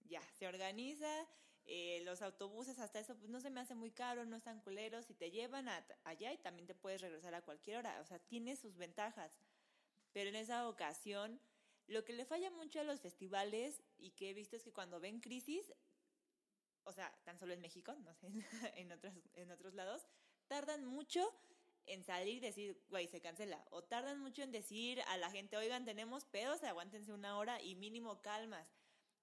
[0.07, 1.27] ya, se organiza,
[1.67, 5.09] eh, los autobuses hasta eso, pues no se me hace muy caro, no están culeros
[5.09, 5.69] y te llevan
[6.05, 9.33] allá y también te puedes regresar a cualquier hora, o sea, tiene sus ventajas.
[10.13, 11.41] Pero en esa ocasión,
[11.87, 15.01] lo que le falla mucho a los festivales y que he visto es que cuando
[15.01, 15.73] ven crisis,
[16.85, 18.29] o sea, tan solo en México, no sé,
[18.77, 20.07] en otros, en otros lados,
[20.49, 21.33] tardan mucho
[21.87, 23.65] en salir y decir, güey, se cancela.
[23.71, 27.75] O tardan mucho en decir a la gente, oigan, tenemos pedos, aguántense una hora y
[27.75, 28.69] mínimo calmas.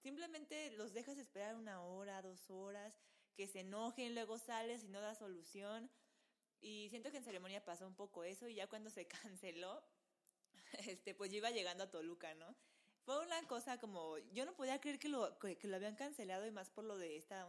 [0.01, 2.93] Simplemente los dejas esperar una hora, dos horas,
[3.35, 5.89] que se enojen, luego sales y no da solución.
[6.59, 9.83] Y siento que en ceremonia pasó un poco eso y ya cuando se canceló,
[10.87, 12.55] este, pues yo iba llegando a Toluca, ¿no?
[13.03, 16.51] Fue una cosa como, yo no podía creer que lo, que, lo habían cancelado y
[16.51, 17.47] más por lo de esta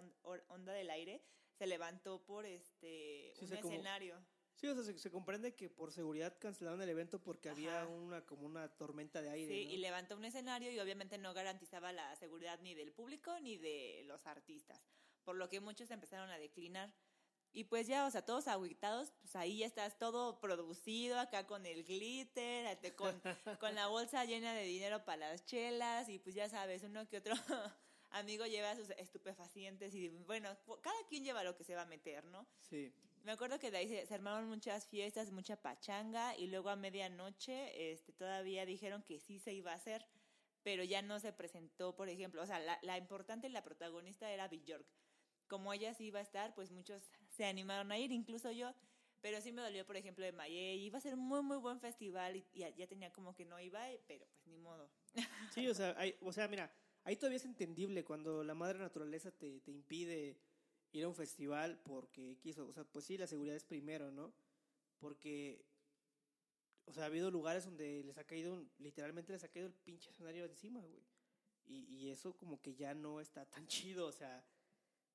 [0.48, 1.22] onda del aire,
[1.58, 4.16] se levantó por este un escenario.
[4.54, 8.46] Sí, o sea, se, comprende que por seguridad cancelaron el evento porque había una como
[8.46, 9.52] una tormenta de aire.
[9.52, 13.56] Sí, y levantó un escenario y obviamente no garantizaba la seguridad ni del público ni
[13.56, 14.80] de los artistas,
[15.24, 16.94] por lo que muchos empezaron a declinar.
[17.54, 21.66] Y pues ya, o sea, todos aguitados, pues ahí ya estás todo producido, acá con
[21.66, 23.20] el glitter, este, con,
[23.60, 27.18] con la bolsa llena de dinero para las chelas, y pues ya sabes, uno que
[27.18, 27.34] otro
[28.12, 32.24] amigo lleva sus estupefacientes y bueno, cada quien lleva lo que se va a meter,
[32.24, 32.46] ¿no?
[32.60, 32.92] Sí.
[33.24, 37.92] Me acuerdo que de ahí se, armaron muchas fiestas, mucha pachanga y luego a medianoche
[37.92, 40.04] este, todavía dijeron que sí se iba a hacer,
[40.62, 44.48] pero ya no se presentó, por ejemplo, o sea, la, la importante, la protagonista era
[44.48, 44.86] Bjork.
[45.46, 48.74] Como ella sí iba a estar, pues muchos se animaron a ir, incluso yo,
[49.22, 52.36] pero sí me dolió, por ejemplo, de Maye, iba a ser muy, muy buen festival
[52.36, 54.90] y, ya tenía como que no iba, pero pues ni modo.
[55.54, 59.60] Sí, o sea, o sea, mira, ahí todavía es entendible cuando la madre naturaleza te,
[59.60, 60.40] te impide
[60.92, 64.32] ir a un festival porque quiso, o sea, pues sí, la seguridad es primero, ¿no?
[64.98, 65.64] Porque,
[66.84, 70.10] o sea, ha habido lugares donde les ha caído, literalmente les ha caído el pinche
[70.10, 71.02] escenario encima, güey.
[71.64, 74.44] Y, y eso como que ya no está tan chido, o sea,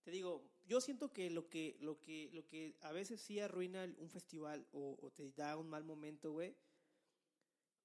[0.03, 3.93] te digo, yo siento que lo que, lo que, lo que a veces sí arruina
[3.97, 6.55] un festival o, o te da un mal momento, güey,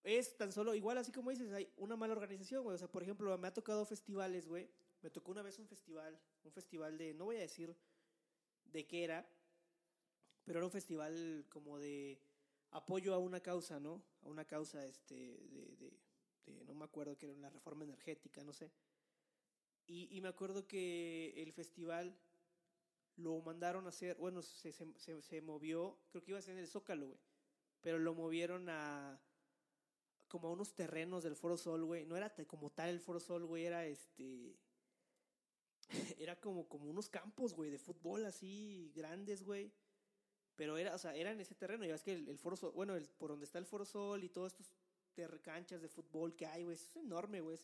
[0.05, 2.75] es tan solo, igual así como dices, hay una mala organización, güey.
[2.75, 4.69] O sea, por ejemplo, me ha tocado festivales, güey,
[5.03, 7.77] me tocó una vez un festival, un festival de, no voy a decir
[8.65, 9.29] de qué era,
[10.45, 12.21] pero era un festival como de
[12.71, 14.03] apoyo a una causa, ¿no?
[14.23, 15.93] A una causa, este, de,
[16.67, 18.71] no me acuerdo que era una reforma energética, no sé.
[19.87, 22.17] Y, y, me acuerdo que el festival
[23.17, 26.55] lo mandaron a hacer, bueno, se, se, se, se movió, creo que iba a ser
[26.55, 27.21] en el Zócalo, güey,
[27.81, 29.21] pero lo movieron a
[30.29, 32.07] como a unos terrenos del Foro Sol, güey.
[32.07, 34.57] No era como tal el Foro Sol, güey, era este
[36.19, 39.73] era como, como unos campos, güey, de fútbol así grandes, güey.
[40.57, 41.85] Pero era, o sea, era en ese terreno.
[41.85, 44.29] Ya ves que el, Foro Sol, bueno, el, por donde está el Foro Sol y
[44.29, 44.73] todos estos
[45.43, 47.59] canchas de fútbol que hay, güey, es enorme, güey.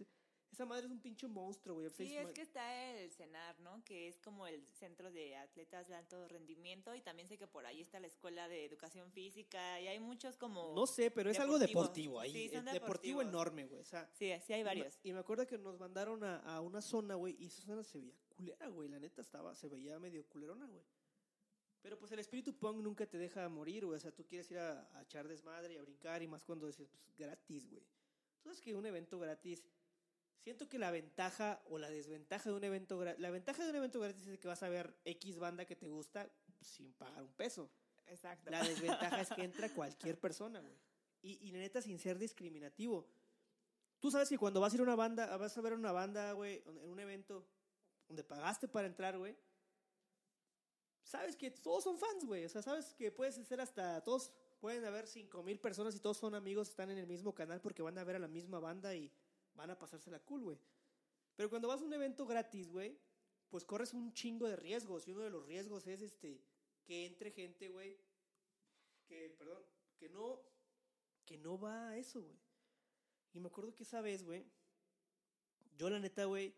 [0.50, 1.90] Esa madre es un pinche monstruo, güey.
[1.90, 3.84] Sí, es que está el CENAR, ¿no?
[3.84, 7.66] Que es como el centro de atletas de alto rendimiento y también sé que por
[7.66, 10.74] ahí está la escuela de educación física y hay muchos como...
[10.74, 12.32] No sé, pero es algo deportivo ahí.
[12.32, 13.80] Sí, deportivo enorme, güey.
[13.80, 14.98] O sea, sí, sí hay varios.
[15.02, 17.98] Y me acuerdo que nos mandaron a, a una zona, güey, y esa zona se
[17.98, 18.88] veía culera, güey.
[18.88, 20.84] La neta estaba, se veía medio culerona, güey.
[21.80, 23.96] Pero pues el espíritu punk nunca te deja morir, güey.
[23.96, 26.66] O sea, tú quieres ir a, a echar desmadre y a brincar y más cuando
[26.66, 27.84] dices, pues gratis, güey.
[28.38, 29.62] Entonces que un evento gratis
[30.40, 33.76] Siento que la ventaja o la desventaja de un evento gratis, la ventaja de un
[33.76, 37.32] evento gratis es que vas a ver X banda que te gusta sin pagar un
[37.32, 37.70] peso.
[38.06, 38.50] Exacto.
[38.50, 40.74] La desventaja es que entra cualquier persona, güey.
[41.20, 43.06] Y, y neta, sin ser discriminativo.
[44.00, 46.32] Tú sabes que cuando vas a ir a una banda, vas a ver una banda,
[46.32, 47.44] güey, en un evento
[48.06, 49.36] donde pagaste para entrar, güey,
[51.08, 52.44] sabes que todos son fans, güey.
[52.44, 56.18] O sea, sabes que puedes ser hasta todos, pueden haber cinco mil personas y todos
[56.18, 58.94] son amigos, están en el mismo canal porque van a ver a la misma banda
[58.94, 59.10] y
[59.58, 60.58] van a pasársela cool, güey.
[61.34, 62.96] Pero cuando vas a un evento gratis, güey,
[63.50, 65.06] pues corres un chingo de riesgos.
[65.06, 66.40] Y uno de los riesgos es este,
[66.84, 67.98] que entre gente, güey,
[69.04, 69.62] que, perdón,
[69.96, 70.40] que no,
[71.24, 72.38] que no va a eso, güey.
[73.32, 74.46] Y me acuerdo que esa vez, güey,
[75.76, 76.54] yo la neta, güey,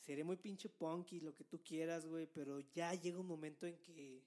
[0.00, 3.66] seré muy pinche punk y lo que tú quieras, güey, pero ya llega un momento
[3.66, 4.24] en que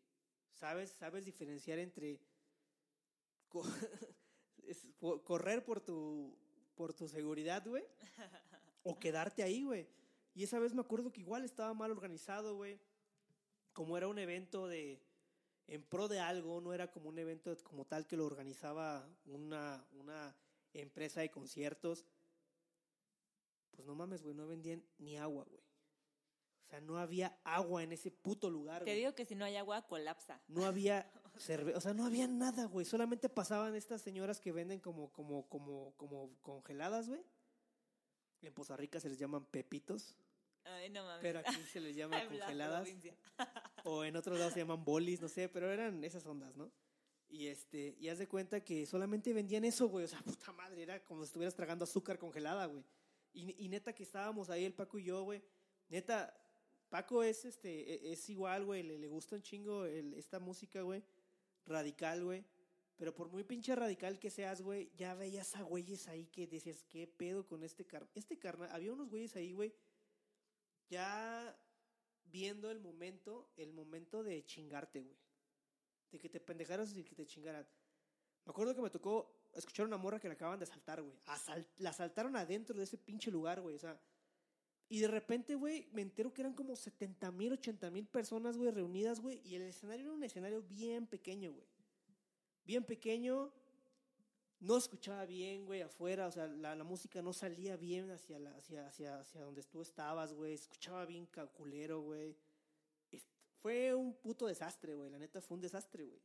[0.52, 2.22] sabes, sabes diferenciar entre
[5.24, 6.43] correr por tu
[6.76, 7.84] por tu seguridad, güey,
[8.84, 9.88] o quedarte ahí, güey.
[10.36, 12.80] Y esa vez me acuerdo que igual estaba mal organizado, güey.
[13.74, 15.02] Como era un evento de
[15.68, 19.86] en pro de algo, no era como un evento como tal que lo organizaba una,
[19.94, 20.36] una
[20.74, 22.06] empresa de conciertos.
[23.72, 25.62] Pues no mames, güey, no vendían ni agua, güey.
[26.66, 28.98] O sea, no había agua en ese puto lugar, Te güey.
[28.98, 30.42] digo que si no hay agua, colapsa.
[30.48, 32.86] No había o sea, no había nada, güey.
[32.86, 37.22] Solamente pasaban estas señoras que venden como, como, como, como congeladas, güey.
[38.42, 40.16] En Poza Rica se les llaman pepitos,
[40.66, 41.22] Ay, no mames.
[41.22, 42.88] pero aquí se les llama congeladas.
[43.86, 46.72] O en otros lados se llaman bolis, no sé, pero eran esas ondas, ¿no?
[47.28, 50.06] Y este, y haz de cuenta que solamente vendían eso, güey.
[50.06, 52.84] O sea, puta madre, era como si estuvieras tragando azúcar congelada, güey.
[53.34, 55.42] Y, y neta que estábamos ahí, el Paco y yo, güey.
[55.90, 56.34] Neta,
[56.90, 57.70] Paco es este,
[58.08, 58.84] e- es igual, güey.
[58.84, 61.04] Le, le gusta un chingo el- esta música, güey.
[61.66, 62.46] Radical, güey.
[62.96, 66.84] Pero por muy pinche radical que seas, güey, ya veías a güeyes ahí que decías,
[66.84, 68.10] ¿qué pedo con este carnal?
[68.14, 69.74] Este carnal, había unos güeyes ahí, güey,
[70.90, 71.58] ya
[72.26, 75.18] viendo el momento, el momento de chingarte, güey.
[76.12, 77.68] De que te pendejaras y que te chingaran.
[78.46, 81.18] Me acuerdo que me tocó escuchar una morra que la acaban de asaltar, güey.
[81.26, 83.76] Asal- la asaltaron adentro de ese pinche lugar, güey.
[83.76, 84.00] O sea,
[84.90, 88.72] y de repente, güey, me entero que eran como 70 mil, 80 mil personas, güey,
[88.72, 89.42] reunidas, güey.
[89.44, 91.68] Y el escenario era un escenario bien pequeño, güey.
[92.66, 93.52] Bien pequeño.
[94.60, 96.28] No escuchaba bien, güey, afuera.
[96.28, 100.54] O sea, la, música no salía bien hacia, hacia, hacia, hacia donde tú estabas, güey.
[100.54, 102.38] Escuchaba bien calculero, güey.
[103.62, 105.10] Fue un puto desastre, güey.
[105.10, 106.22] La neta fue un desastre, güey.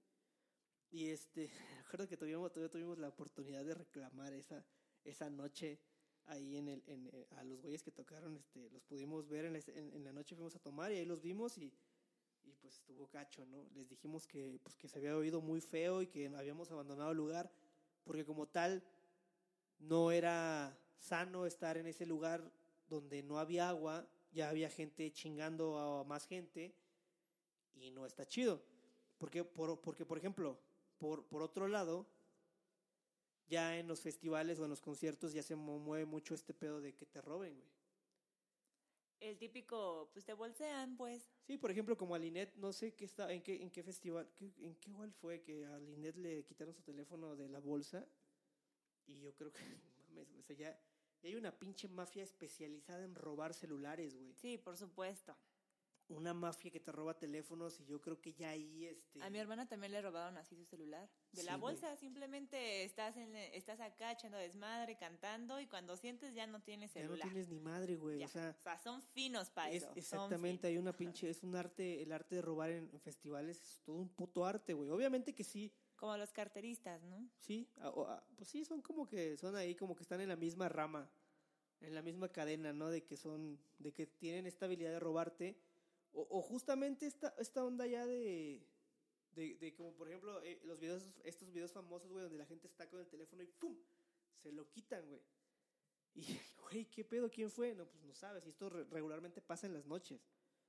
[0.91, 4.65] Y este, me acuerdo que tuvimos, todavía tuvimos la oportunidad de reclamar esa,
[5.05, 5.79] esa noche
[6.29, 9.53] ahí en el, en, eh, a los güeyes que tocaron, este, los pudimos ver en
[9.55, 11.73] la, en- la noche, fuimos a tomar y ahí los vimos y,
[12.45, 13.65] y pues estuvo cacho, ¿no?
[13.75, 17.17] Les dijimos que, pues, que se había oído muy feo y que habíamos abandonado el
[17.17, 17.51] lugar
[18.05, 18.83] porque como tal
[19.79, 22.51] no era sano estar en ese lugar
[22.89, 26.75] donde no había agua, ya había gente chingando a más gente
[27.75, 28.63] y no está chido.
[29.19, 30.59] Porque, por, porque por ejemplo,
[30.99, 32.07] por, por otro lado,
[33.49, 36.81] ya en los festivales o en los conciertos ya se mu- mueve mucho este pedo
[36.81, 37.71] de que te roben, güey.
[39.21, 41.29] El típico, pues te bolsean, pues.
[41.47, 44.31] Sí, por ejemplo, como a Linet, no sé qué está, en qué, en qué festival,
[44.37, 48.07] qué- en qué igual fue que a Linet le quitaron su teléfono de la bolsa.
[49.07, 49.59] Y yo creo que,
[50.11, 50.71] mames, o sea, ya,
[51.21, 54.33] ya hay una pinche mafia especializada en robar celulares, güey.
[54.35, 55.35] Sí, por supuesto.
[56.09, 59.23] Una mafia que te roba teléfonos y yo creo que ya ahí, este...
[59.23, 61.07] A mi hermana también le robaron así su celular.
[61.33, 61.75] De la güey.
[61.75, 66.95] bolsa, simplemente estás en, estás acá echando desmadre, cantando y cuando sientes ya no tienes
[66.95, 67.29] Ya no celular.
[67.29, 68.21] tienes ni madre, güey.
[68.21, 68.25] Ya.
[68.27, 69.93] O sea, son finos para es eso.
[69.97, 73.83] exactamente, hay una pinche, es un arte, el arte de robar en, en festivales es
[73.85, 74.89] todo un puto arte, güey.
[74.91, 77.29] Obviamente que sí, Como los carteristas, ¿no?
[77.41, 80.37] sí, a- a- pues sí, son como que, son ahí como que están en la
[80.37, 81.11] misma rama,
[81.83, 82.89] en la misma cadena, ¿no?
[82.89, 85.59] De que son, de que tienen esta habilidad de robarte,
[86.13, 88.61] o, o justamente esta, esta onda ya de,
[89.33, 92.67] de, de como por ejemplo, eh, los videos, estos videos famosos, güey, donde la gente
[92.67, 93.77] está con el teléfono y ¡pum!
[94.43, 95.21] Se lo quitan, güey.
[96.15, 96.23] Y,
[96.71, 97.31] güey, ¿qué pedo?
[97.31, 97.75] ¿Quién fue?
[97.75, 98.47] No, pues no sabes.
[98.47, 100.21] Y esto re- regularmente pasa en las noches.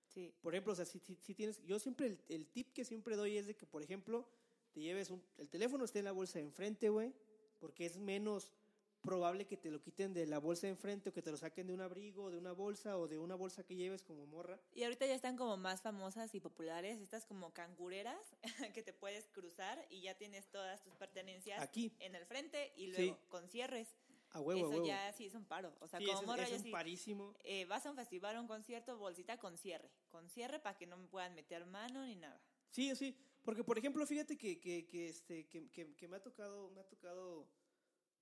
[0.07, 0.33] Sí.
[0.41, 3.15] Por ejemplo, o sea, si, si- si tienes, yo siempre, el, el tip que siempre
[3.15, 4.27] doy es de que, por ejemplo,
[4.71, 7.13] te lleves un, el teléfono esté en la bolsa de enfrente, güey,
[7.59, 8.51] porque es menos
[9.01, 11.67] probable que te lo quiten de la bolsa de enfrente o que te lo saquen
[11.67, 14.59] de un abrigo, de una bolsa o de una bolsa que lleves como morra.
[14.73, 18.19] Y ahorita ya están como más famosas y populares, estas como cangureras
[18.75, 21.91] que te puedes cruzar y ya tienes todas tus pertenencias Aquí.
[21.99, 22.91] en el frente y Sí.
[22.91, 23.95] luego con cierres.
[24.31, 24.85] A huevo, a Eso huevo.
[24.85, 25.73] ya sí es un paro.
[25.79, 27.33] O sea, Sí, como es, morra es un sí, parísimo.
[27.43, 29.89] eh, vas a un festival, a un concierto, bolsita con cierre.
[30.09, 32.39] Con cierre para que no me puedan meter mano ni nada.
[32.69, 36.21] Sí, sí, porque por ejemplo, fíjate que, que, que, este, que, que, que me ha
[36.21, 37.47] tocado, me ha tocado,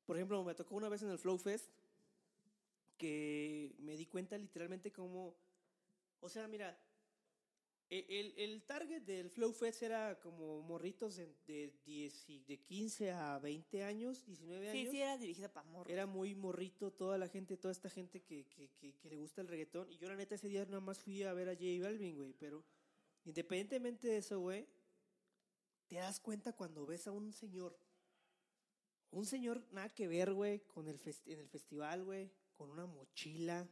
[0.08, 1.70] por ejemplo, me tocó una vez en el Flow Fest
[2.98, 5.36] que me di cuenta literalmente como,
[6.20, 6.76] o sea, mira,
[7.90, 12.58] e- el, el target del Flow Fest era como morritos de, de, 10 y- de
[12.58, 14.92] 15 a 20 años, 19 Sí, años.
[14.92, 15.94] sí, era dirigida para morros.
[15.94, 19.42] Era muy morrito toda la gente, toda esta gente que, que, que, que le gusta
[19.42, 19.92] el reggaetón.
[19.92, 22.34] Y yo la neta ese día nada más fui a ver a J Balvin, güey.
[22.34, 22.64] Pero
[23.26, 24.66] independientemente de eso, güey,
[25.88, 27.78] te das cuenta cuando ves a un señor.
[29.12, 33.68] Un señor nada que ver, güey, con el en el festival, güey, con una mochila.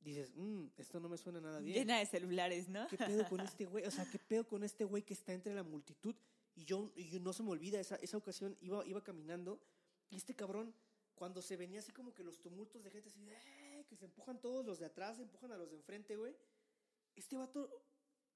[0.00, 1.76] Dices, "Mm, esto no me suena nada bien.
[1.80, 2.86] Llena de celulares, ¿no?
[2.88, 3.84] ¿Qué pedo con este güey?
[3.86, 6.14] O sea, ¿qué pedo con este güey que está entre la multitud?
[6.54, 9.60] Y yo, y yo no se me olvida, esa, esa ocasión iba, iba caminando
[10.10, 10.74] y este cabrón,
[11.14, 14.40] cuando se venía así como que los tumultos de gente así, "Eh, que se empujan
[14.40, 16.34] todos los de atrás, se empujan a los de enfrente, güey.
[17.14, 17.70] Este vato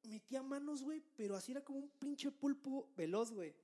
[0.04, 3.54] metía manos, güey, pero así era como un pinche pulpo veloz, güey.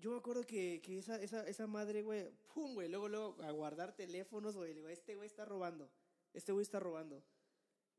[0.00, 3.50] Yo me acuerdo que, que esa, esa, esa madre, güey, pum, güey, luego, luego a
[3.50, 4.70] guardar teléfonos, güey.
[4.70, 5.90] Le digo, este güey está robando.
[6.32, 7.22] Este güey está robando.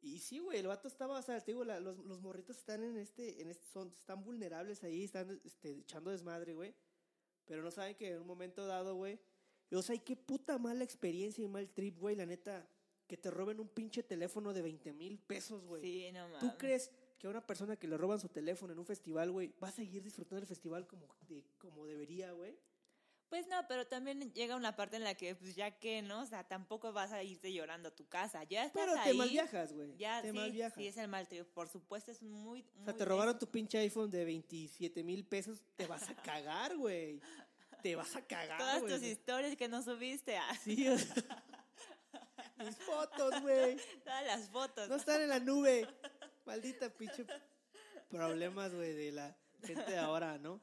[0.02, 2.84] Y sí, güey, el vato estaba, o sea, te digo, la- los, los morritos están
[2.84, 6.74] en este, en este, son, están vulnerables ahí, están este, echando desmadre, güey.
[7.46, 9.20] Pero no saben que en un momento dado, güey.
[9.72, 12.68] O sea, y qué puta mala experiencia y mal trip, güey, la neta.
[13.08, 15.82] Que te roben un pinche teléfono de 20 mil pesos, güey.
[15.82, 16.40] Sí, no mames.
[16.40, 16.90] ¿Tú crees
[17.22, 19.72] que a una persona que le roban su teléfono en un festival, güey, va a
[19.72, 22.58] seguir disfrutando del festival como, de, como debería, güey?
[23.30, 26.22] Pues no, pero también llega una parte en la que, pues ya que, ¿no?
[26.22, 28.44] O sea, tampoco vas a irte llorando a tu casa.
[28.46, 29.12] Ya estás Pero ahí.
[29.12, 29.96] te malviajas, güey.
[29.98, 30.74] Ya, te sí, malviajas.
[30.76, 31.46] sí, es el mal trip.
[31.54, 32.66] Por supuesto, es muy...
[32.82, 36.76] O sea, te robaron tu pinche iPhone de 27 mil pesos, te vas a cagar,
[36.76, 37.22] güey.
[37.84, 38.94] Te vas a cagar, Todas güey.
[38.96, 41.46] tus historias que no subiste, ah, Sí, o sea,
[42.66, 43.78] mis fotos, güey.
[44.04, 44.90] todas las fotos.
[44.90, 45.88] No están en la nube.
[46.52, 47.26] Maldita pinche
[48.10, 50.60] problemas, güey, de la gente de ahora, ¿no?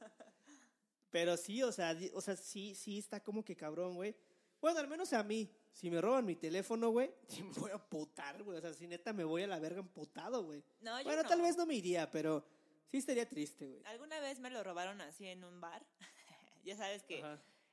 [1.10, 4.14] Pero sí, o sea, o sea, sí, sí está como que cabrón, güey.
[4.60, 7.78] Bueno, al menos a mí, si me roban mi teléfono, güey, sí me voy a
[7.78, 8.58] putar, güey.
[8.58, 10.62] O sea, si neta me voy a la verga emputado, güey.
[10.80, 11.28] No, yo Bueno, no.
[11.30, 12.44] tal vez no me iría, pero
[12.86, 13.82] sí estaría triste, güey.
[13.86, 15.86] Alguna vez me lo robaron así en un bar.
[16.64, 17.24] ya sabes que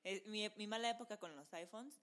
[0.06, 1.93] es mi, mi mala época con los iPhones.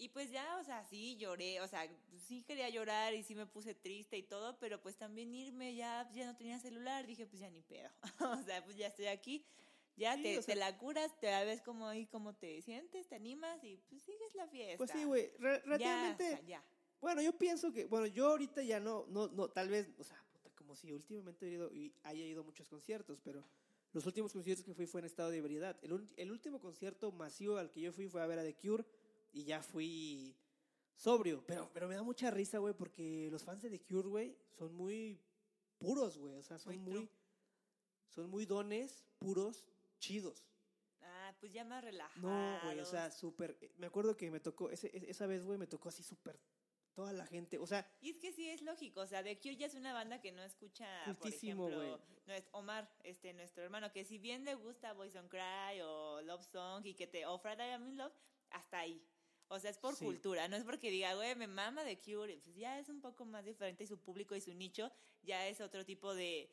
[0.00, 1.86] Y pues ya, o sea, sí lloré, o sea,
[2.26, 6.10] sí quería llorar y sí me puse triste y todo, pero pues también irme ya,
[6.14, 7.90] ya no tenía celular, dije, pues ya ni pedo.
[8.40, 9.44] o sea, pues ya estoy aquí,
[9.96, 13.08] ya Sí, te, o sea- te la curas, te ves como ahí, cómo te sientes,
[13.08, 14.78] te animas y pues sigues la fiesta.
[14.78, 16.24] Pues sí, güey, re- Ya, relativamente...
[16.24, 16.64] o sea, ya.
[17.02, 20.16] Bueno, yo pienso que, bueno, yo ahorita ya no, no, no, tal vez, o sea,
[20.32, 23.44] puta, como si últimamente he ido, y haya ido a muchos conciertos, pero
[23.92, 25.78] los últimos conciertos que fui fue en estado de ebriedad.
[25.82, 28.84] El, el último concierto masivo al que yo fui fue a ver a The Cure
[29.32, 30.36] y ya fui
[30.94, 34.36] sobrio, pero, pero me da mucha risa, güey, porque los fans de The Cure, güey,
[34.58, 35.20] son muy
[35.78, 37.08] puros, güey, o sea, son Muy
[38.08, 39.64] son muy dones, puros,
[39.98, 40.44] chidos.
[41.00, 42.28] Ah, pues ya más relajado.
[42.28, 45.44] No, güey, o sea, súper, eh, me acuerdo que me tocó, ese, e- esa vez,
[45.44, 46.38] güey, me tocó así súper,
[46.92, 49.56] toda la gente, o sea, Y es que sí es lógico, o sea, The Cure
[49.56, 52.24] ya es una banda que no escucha, Cultísimo, por ejemplo, güey.
[52.26, 56.20] no es Omar, este, nuestro hermano, que si bien le gusta Boys Don't Cry o
[56.22, 58.12] Love Song y que te, o Friday I'm in Love,
[58.50, 59.02] hasta ahí.
[59.52, 60.04] O sea, es por Sí.
[60.04, 63.24] cultura, no es porque diga, güey, me mama The Cure, pues ya es un poco
[63.24, 64.90] más diferente y su público y su nicho
[65.24, 66.48] ya es otro tipo de,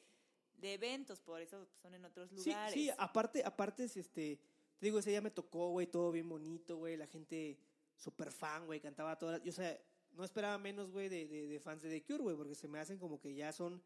[0.55, 2.73] de eventos, por eso son en otros Sí, lugares.
[2.73, 4.38] sí, aparte, aparte es este,
[4.79, 7.60] te digo, ese día me tocó, güey, todo bien bonito, güey, la gente
[7.95, 9.79] súper fan, güey, cantaba todas, yo, o sea,
[10.13, 12.79] no esperaba menos, güey, de, de, de fans de The Cure, güey, porque se me
[12.79, 13.79] hacen como que ya son,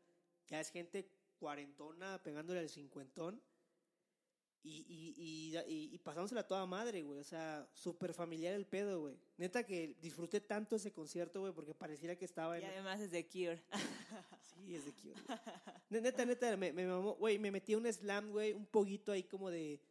[0.48, 3.42] ya es gente cuarentona pegándole al cincuentón
[4.64, 9.02] y, y, y, y, y pasándosela toda madre, güey, o sea, súper familiar el pedo,
[9.02, 9.18] güey.
[9.38, 12.70] Neta que disfruté tanto ese concierto, güey, porque pareciera que estaba Y en...
[12.70, 13.62] además es The Cure.
[14.42, 15.16] Sí, es de Cure.
[15.90, 16.02] güey.
[16.02, 17.16] Neta, neta, me, me mamó.
[17.16, 19.82] Güey, me metí a un slam, güey, un poquito ahí como de.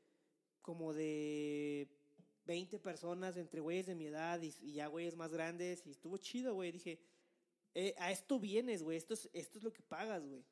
[0.63, 1.89] Como de
[2.45, 5.85] 20 personas entre güeyes de mi edad y, y ya güeyes más grandes.
[5.87, 6.71] Y estuvo chido, güey.
[6.71, 7.01] Dije,
[7.75, 8.97] eh, a esto vienes, güey.
[8.97, 10.45] Esto es, esto es lo que pagas, güey.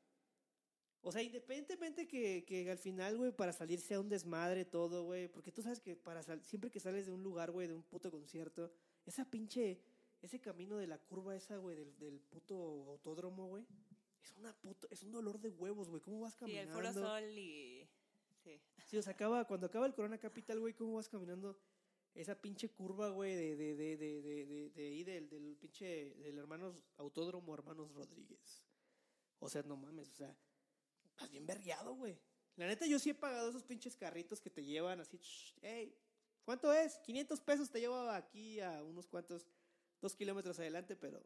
[1.00, 5.28] O sea, independientemente que, que al final, güey, para salir sea un desmadre todo, güey.
[5.28, 7.82] Porque tú sabes que para sal- siempre que sales de un lugar, güey, de un
[7.82, 8.70] puto concierto,
[9.06, 9.80] esa pinche,
[10.20, 12.56] ese camino de la curva esa, güey, del, del puto
[12.90, 13.64] autódromo, güey.
[14.22, 16.02] Es una puto, es un dolor de huevos, güey.
[16.02, 16.92] ¿Cómo vas Sí, el caminando?
[16.92, 17.88] Foro Sol y...
[18.42, 18.60] Sí.
[18.86, 21.58] Sí, o sea, acaba, cuando acaba el Corona Capital, güey, ¿cómo vas caminando
[22.14, 26.14] esa pinche curva, güey, de, de, de, de, de, de, de ahí del, del pinche,
[26.16, 28.64] del hermanos Autódromo Hermanos Rodríguez?
[29.38, 30.36] O sea, no mames, o sea,
[31.18, 32.16] estás bien vergueado, güey.
[32.56, 35.96] La neta, yo sí he pagado esos pinches carritos que te llevan así, "Shh, hey,
[36.44, 36.98] ¿cuánto es?
[36.98, 39.46] 500 pesos te llevo aquí a unos cuantos,
[40.00, 41.20] dos kilómetros adelante, pero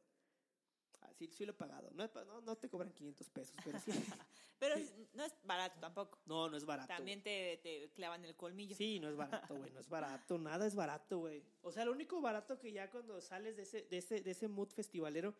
[1.03, 1.91] ah, sí, lo he pagado.
[1.93, 3.93] No, no, no te cobran 500 pesos, pero sí.
[4.63, 4.77] Pero
[5.15, 6.21] no es barato tampoco.
[6.25, 6.87] No, no es barato.
[6.87, 8.77] También te, te clavan el colmillo.
[8.77, 11.43] Sí, no es barato, güey, no es barato, nada es barato, güey.
[11.63, 14.47] O sea, lo único barato que ya cuando sales de ese, de ese, de ese
[14.47, 15.35] mood festivalero,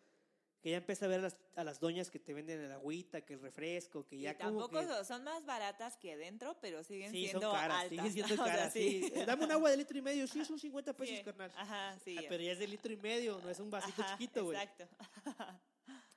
[0.63, 3.19] que ya empiezas a ver a las, a las doñas que te venden el agüita,
[3.25, 4.87] que el refresco, que Y ya como tampoco que...
[4.87, 7.89] so- son más baratas que dentro, pero siguen Sí, son siendo caras, altas.
[7.89, 9.11] siguen siendo O sea, caras, sí.
[9.27, 11.51] Dame un agua de litro y medio, sí, son 50 pesos, Sí, carnal.
[11.57, 12.15] Ajá, sí.
[12.17, 14.57] Ah, pero ya es de litro y medio, no es un vasito Ajá, chiquito, güey.
[14.57, 14.87] Exacto.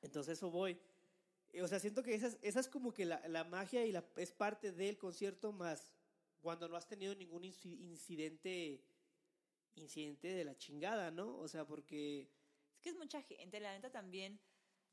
[0.02, 0.78] Entonces eso voy.
[1.52, 4.30] Eh, O sea, siento que esa es, como que la, la magia y la, es
[4.30, 5.90] parte del concierto más
[6.40, 8.80] cuando no has tenido ningún inci- incidente
[9.74, 11.36] incidente de la chingada, ¿no?
[11.38, 12.30] O sea, porque
[12.76, 14.38] Es que es mucha gente, la neta también.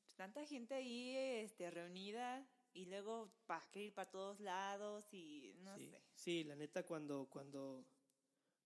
[0.04, 5.54] pues, tanta gente ahí este, reunida y luego para querer ir para todos lados y
[5.60, 6.02] no sí, sé.
[6.16, 7.86] sí, la neta cuando cuando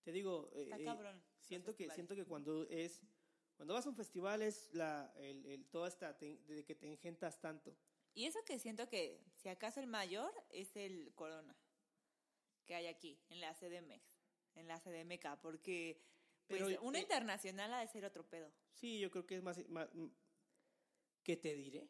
[0.03, 1.21] te digo, eh, Está eh, cabrón.
[1.41, 3.01] siento que siento que cuando es
[3.55, 6.87] Cuando vas a un festival es la, el, el, toda esta, te- de que te
[6.87, 7.75] engentas tanto.
[8.13, 11.55] Y eso que siento que, si acaso el mayor, es el Corona
[12.65, 14.19] que hay aquí, en la CDMX,
[14.55, 16.01] en la CDMK, porque
[16.47, 18.51] pues, Pero, una eh, internacional ha de ser otro pedo.
[18.73, 19.87] Sí, yo creo que es más, más
[21.23, 21.87] ¿qué te diré?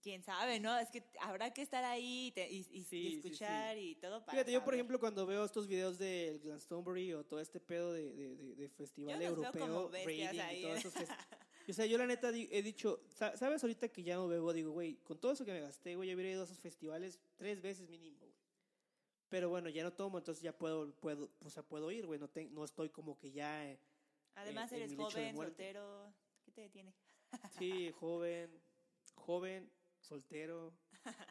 [0.00, 0.78] Quién sabe, ¿no?
[0.78, 3.16] Es que habrá que estar ahí y, y- y- y Sí, sí, sí.
[3.28, 7.24] escuchar y todo para Fíjate, yo por ejemplo cuando veo estos videos del Glastonbury o
[7.24, 10.78] todo este pedo de, de, de- de festival Yo europeo, como Reading ahí, y todos
[10.84, 10.94] esos
[11.68, 14.52] O sea, yo la neta he dicho, sa- ¿sabes ahorita que ya no bebo?
[14.52, 17.18] Digo, güey, con todo eso que me gasté, güey, yo hubiera ido a esos festivales
[17.36, 18.32] tres veces mínimo, güey.
[19.28, 22.28] Pero bueno, ya no tomo, entonces ya puedo, puedo, o sea, puedo ir, güey, no,
[22.28, 23.78] te- no estoy como que ya, eh,
[24.42, 26.12] Además en eres joven, soltero,
[26.44, 26.94] ¿qué te detiene?
[27.58, 28.50] sí, joven,
[29.14, 29.70] joven,
[30.00, 30.72] soltero,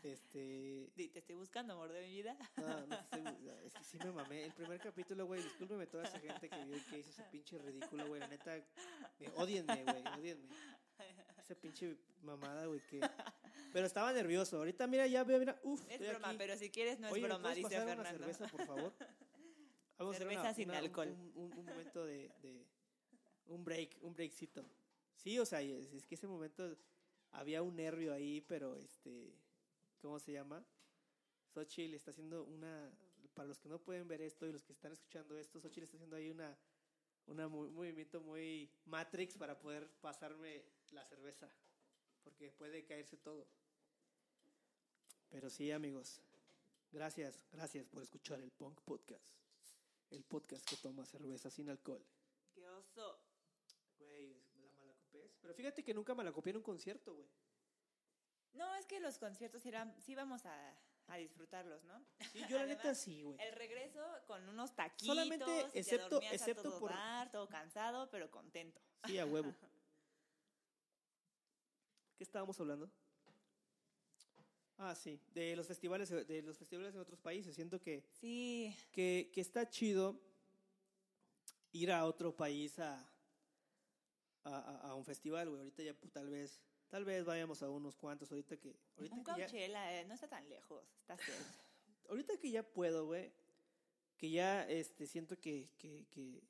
[0.03, 0.91] este...
[0.95, 2.37] Te estoy buscando, amor de mi vida.
[2.57, 4.43] No, no te estoy- es que sí me mamé.
[4.45, 7.57] El primer capítulo, güey, discúlpeme toda esa gente que vio y que hizo ese pinche
[7.59, 8.19] ridículo, güey.
[8.19, 8.59] La neta,
[9.19, 10.47] me, odienme, güey, odienme.
[11.37, 12.99] Esa pinche mamada, güey, que...
[13.73, 14.57] Pero estaba nervioso.
[14.57, 16.37] Ahorita, mira, ya veo, mira, uf, Es broma, aquí.
[16.37, 18.19] pero si quieres no es Oye, ¿me broma, dice pasar una Fernando.
[18.19, 18.93] cerveza, por favor?
[19.97, 21.07] Vamos a hacer Cerveza una- sin una- un- alcohol.
[21.09, 22.66] Un, un- un momento de, de-
[23.47, 24.65] Un break, un breakcito.
[25.15, 26.77] Sí, o sea, es, que ese momento
[27.31, 29.33] había un nervio ahí, pero este...
[30.01, 30.63] ¿Cómo se llama?
[31.53, 32.91] Xochitl está haciendo una...
[33.33, 35.97] Para los que no pueden ver esto y los que están escuchando esto, Xochitl está
[35.97, 36.57] haciendo ahí una...
[37.25, 41.49] una un movimiento muy Matrix para poder pasarme la cerveza.
[42.23, 43.47] Porque puede caerse todo.
[45.29, 46.21] Pero sí, amigos.
[46.91, 49.35] Gracias, gracias por escuchar el Punk Podcast.
[50.09, 52.03] El podcast que toma cerveza sin alcohol.
[52.55, 53.26] ¡Qué oso!
[55.37, 55.41] La.
[55.41, 57.27] Pero fíjate que nunca malacopié en un concierto, güey.
[58.53, 60.75] No, es que los conciertos irán, sí vamos a,
[61.07, 62.03] a disfrutarlos, ¿no?
[62.31, 63.37] Sí, yo la Además, neta sí, güey.
[63.39, 68.09] El regreso con unos taquitos, Solamente, y te excepto- a todo por- dar, todo cansado,
[68.09, 68.81] pero contento.
[69.05, 69.53] Sí, a huevo.
[72.17, 72.89] ¿Qué estábamos hablando?
[74.79, 77.55] Ah, sí, de los festivales, de los festivales en otros países.
[77.55, 80.19] Siento que, Sí, que, que está chido
[81.71, 83.03] ir a otro país a,
[84.47, 85.59] a, a- a un festival, güey.
[85.61, 88.31] Ahorita ya pues, tal vez, tal vez vayamos a unos cuantos.
[88.31, 91.43] Ahorita que, ahorita un que ya, Coachella eh, no está tan lejos, está cerca.
[92.09, 93.31] ahorita que ya puedo, güey,
[94.17, 96.41] que ya este, siento que, que, que,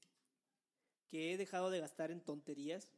[1.08, 2.90] que he dejado de gastar en tonterías.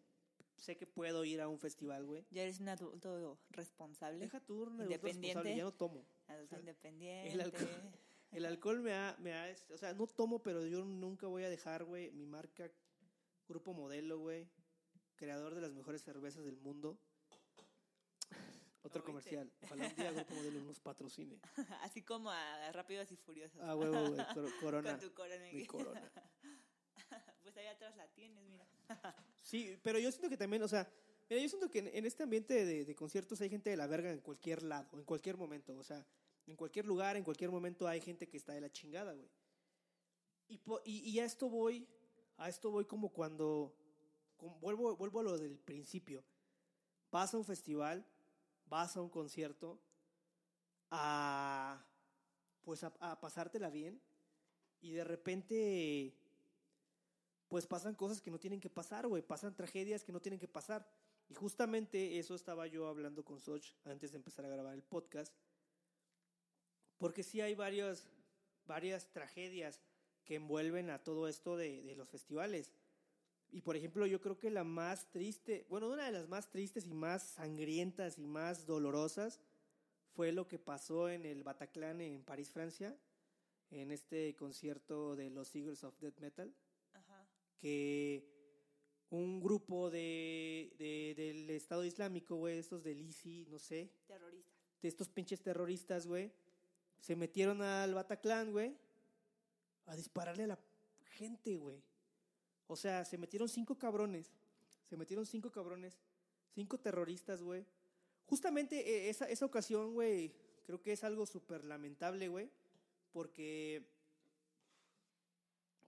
[0.57, 2.25] Sé que puedo ir a un festival, güey.
[2.31, 5.55] Ya eres un adulto responsable, Deja tu urna, Independiente.
[5.55, 6.05] ya no tomo.
[6.27, 7.31] adulto sea, independiente.
[7.33, 7.91] el alcohol-
[8.31, 11.49] El alcohol me ha, me ha, o sea, no tomo, pero yo nunca voy a
[11.49, 12.69] dejar, güey, mi marca,
[13.47, 14.47] Grupo Modelo, güey,
[15.19, 16.97] creador de las mejores cervezas del mundo.
[18.83, 19.51] Otro comercial.
[19.63, 21.37] Ojalá un día Grupo Modelo nos patrocine.
[21.81, 23.59] Así como a Rápidos y Furiosos.
[23.61, 24.91] Ah, huevo, güey, cor- corona.
[24.97, 25.45] Con tu corona.
[25.53, 26.11] Mi corona.
[27.43, 28.65] Pues ahí atrás la tienes, mira.
[29.41, 30.89] Sí, pero yo siento que también, o sea,
[31.29, 33.87] mira, yo siento que en, en este ambiente de, de conciertos hay gente de la
[33.87, 36.05] verga en cualquier lado, en cualquier momento, o sea,
[36.47, 39.29] en cualquier lugar, en cualquier momento hay gente que está de la chingada, güey.
[40.47, 41.87] Y, po- y, y a esto voy,
[42.37, 43.75] a esto voy como cuando,
[44.61, 46.23] vuelvo, vuelvo a lo del principio.
[47.11, 48.05] Vas a un festival,
[48.67, 49.79] vas a un concierto,
[50.91, 51.83] a,
[52.61, 54.01] pues a, pasártela bien,
[54.81, 56.13] y de repente
[57.47, 59.23] pues pasan cosas que no tienen que pasar, güey.
[59.23, 60.87] Pasan tragedias que no tienen que pasar.
[61.29, 65.33] Y justamente eso estaba yo hablando con Soch antes de empezar a grabar el podcast.
[66.99, 68.07] Porque sí hay varias,
[68.67, 69.81] varias tragedias
[70.25, 72.71] que envuelven a todo esto de, de los festivales.
[73.51, 76.85] Y por ejemplo, yo creo que la más triste, bueno, una de las más tristes
[76.85, 79.39] y más sangrientas y más dolorosas
[80.13, 82.95] fue lo que pasó en el Bataclan en París, Francia,
[83.71, 86.53] en este concierto de los Eagles of Death Metal
[86.93, 87.27] Ajá.
[87.57, 88.37] que
[89.09, 94.51] un grupo de, de- del Estado Islámico, güey, estos del ISI, no sé, Terrorista.
[94.83, 96.31] de estos pinches terroristas, güey,
[96.99, 98.75] se metieron al Bataclan, güey,
[99.87, 100.59] a dispararle a la
[101.05, 101.81] gente, güey.
[102.71, 104.31] O sea, se metieron cinco cabrones,
[104.87, 105.97] se metieron cinco cabrones,
[106.53, 107.65] cinco terroristas, güey.
[108.27, 110.35] Justamente eh, esa, esa ocasión, güey,
[110.67, 112.47] creo que es algo súper lamentable, güey,
[113.11, 113.83] porque,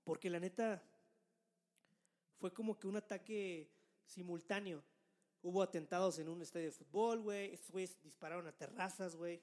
[0.03, 0.81] porque la neta
[2.39, 3.69] fue como que un ataque
[4.03, 4.83] simultáneo.
[5.43, 7.53] Hubo atentados en un estadio de fútbol, güey.
[7.53, 9.39] Estos güeyes dispararon a terrazas, güey.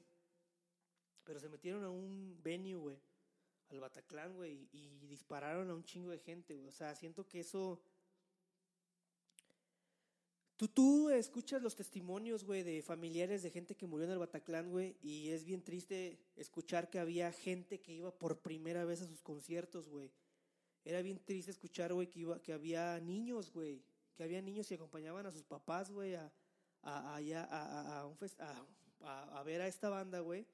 [1.22, 2.98] Pero se metieron a un venue, güey.
[3.70, 4.68] Al Bataclan, güey.
[4.72, 6.68] Y dispararon a un chingo de gente, güey.
[6.68, 7.80] O sea, siento que eso...
[10.56, 14.70] Tú, tú escuchas los testimonios, güey, de familiares de gente que murió en el Bataclan,
[14.70, 14.96] güey.
[15.00, 19.22] Y es bien triste escuchar que había gente que iba por primera vez a sus
[19.22, 20.10] conciertos, güey.
[20.84, 23.84] Era bien triste escuchar, güey, que, iba, que había niños, güey,
[24.16, 26.32] que había niños que acompañaban a sus papás, güey, a,
[26.82, 28.64] a, a, a,
[29.00, 30.44] a- a ver a esta banda, güey,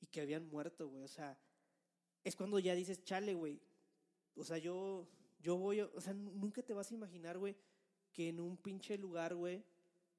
[0.00, 1.04] y que habían muerto, güey.
[1.04, 1.38] O sea,
[2.26, 3.60] es cuando ya dices, chale, güey.
[4.34, 5.06] O sea, yo,
[5.40, 7.56] yo voy, o sea, nu- nunca te vas a imaginar, güey,
[8.12, 9.62] que en un pinche lugar, güey,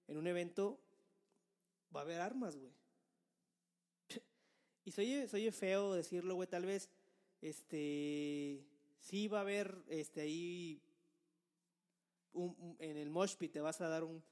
[0.08, 0.80] en un evento,
[1.94, 2.72] va a haber armas, güey.
[4.86, 6.90] Y soy, soy feo decirlo, güey, tal vez,
[7.42, 8.64] este,
[9.02, 10.82] sí va a haber, este, ahí,
[12.32, 14.24] un- en el mosh pit te vas a dar un,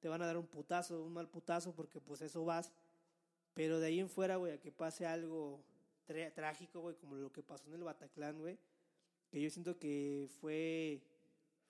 [0.00, 2.70] te van a dar un putazo, un mal putazo, porque pues eso vas,
[3.54, 5.64] pero de ahí en fuera, güey, a que pase algo
[6.04, 8.58] trágico, güey, como lo que pasó en el Bataclan, güey,
[9.30, 11.02] que yo siento que fue,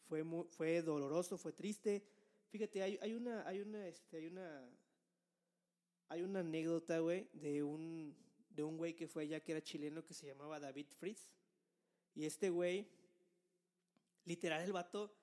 [0.08, 2.04] fue, fue doloroso, fue triste.
[2.48, 4.68] Fíjate, hay, hay una, hay una, este, hay una,
[6.08, 8.16] hay una anécdota, güey, de un,
[8.50, 11.30] de un güey que fue allá que era chileno que se llamaba David Fritz.
[12.14, 12.86] Y este güey,
[14.24, 15.16] literal, el vato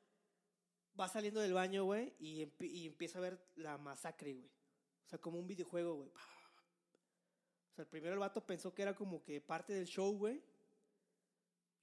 [1.00, 4.50] va saliendo del baño, güey, y, y empieza a ver la masacre, güey.
[5.06, 6.12] O sea, como un videojuego, güey.
[7.72, 10.42] O sea, primero el vato pensó que era como que parte del show, güey.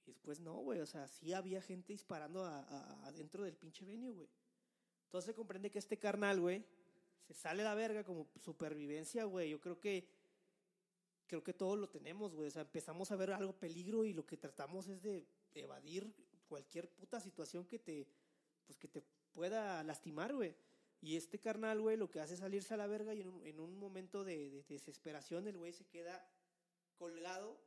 [0.05, 0.79] Y después no, güey.
[0.79, 4.29] O sea, sí había gente disparando adentro del pinche venue, güey.
[5.05, 6.65] Entonces se comprende que este carnal, güey,
[7.27, 9.49] se sale la verga como supervivencia, güey.
[9.49, 10.07] Yo creo que
[11.27, 12.47] creo que todos lo tenemos, güey.
[12.47, 16.13] O sea, empezamos a ver algo peligro y lo que tratamos es de evadir
[16.47, 18.07] cualquier puta situación que te,
[18.65, 20.55] pues que te pueda lastimar, güey.
[21.01, 23.45] Y este carnal, güey, lo que hace es salirse a la verga y en un,
[23.45, 26.27] en un momento de, de desesperación el güey se queda
[26.97, 27.59] colgado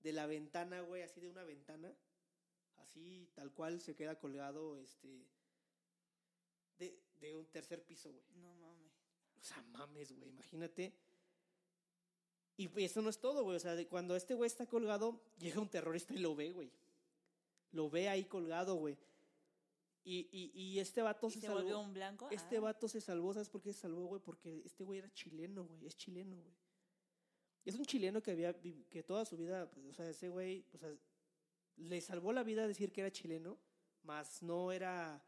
[0.00, 1.92] de la ventana, güey, así de una ventana.
[2.76, 5.26] Así, tal cual, se queda colgado, este,
[6.78, 8.24] de, de un tercer piso, güey.
[8.36, 8.92] No mames.
[9.40, 10.94] O sea, mames, güey, imagínate.
[12.56, 13.56] Y eso no es todo, güey.
[13.56, 16.70] O sea, de cuando este güey está colgado, llega un terrorista y lo ve, güey.
[17.72, 18.96] Lo ve ahí colgado, güey.
[20.08, 21.58] Y, y, y este vato ¿Y se, se salvó.
[21.60, 22.28] volvió un blanco?
[22.30, 22.60] Este Ah.
[22.60, 24.22] vato se salvó, ¿sabes por qué se salvó, güey?
[24.22, 25.84] Porque este güey era chileno, güey.
[25.84, 26.54] Es chileno, güey.
[27.64, 28.54] Es un chileno que había,
[28.88, 30.94] que toda su vida, pues, o sea, ese güey, o sea,
[31.76, 33.58] le salvó la vida decir que era chileno,
[34.04, 35.20] más no era,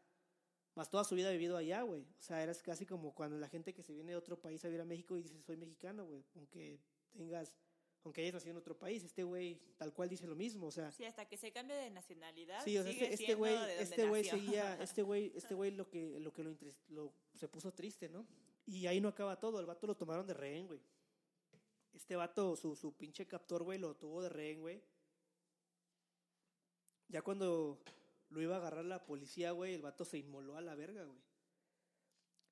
[0.75, 2.03] más toda su vida ha vivido allá, güey.
[2.03, 4.69] O sea, era casi como cuando la gente que se viene de otro país a
[4.69, 6.23] vivir a México y dice, soy mexicano, güey.
[6.35, 6.79] Aunque
[7.11, 7.57] tengas,
[8.03, 10.91] aunque hayas nacido en otro país, este güey tal cual dice lo mismo, o sea.
[10.91, 12.63] Sí, hasta que se cambie de nacionalidad.
[12.63, 14.39] Sí, o sea, sigue este, este güey, este güey nació.
[14.39, 16.43] seguía, este güey, este güey lo que, lo que
[16.89, 18.25] lo- se puso triste, ¿no?
[18.65, 20.79] Y ahí no acaba todo, el vato lo tomaron de rehén, güey.
[21.93, 24.81] Este vato, su, su pinche captor, güey, lo tuvo de rehén, güey.
[27.07, 27.81] Ya cuando
[28.29, 31.19] lo iba a agarrar la policía, güey, el vato se inmoló a la verga, güey.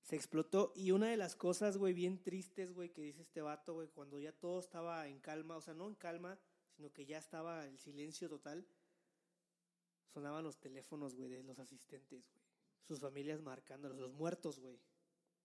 [0.08, 0.72] Se explotó.
[0.74, 4.18] Y una de las cosas, güey, bien tristes, güey, que dice este vato, güey, cuando
[4.20, 6.40] ya todo estaba en calma, o sea, no en calma,
[6.78, 8.66] sino que ya estaba el silencio total,
[10.14, 12.42] sonaban los teléfonos, güey, de los asistentes, güey.
[12.88, 14.80] Sus familias marcándolos, los muertos, güey.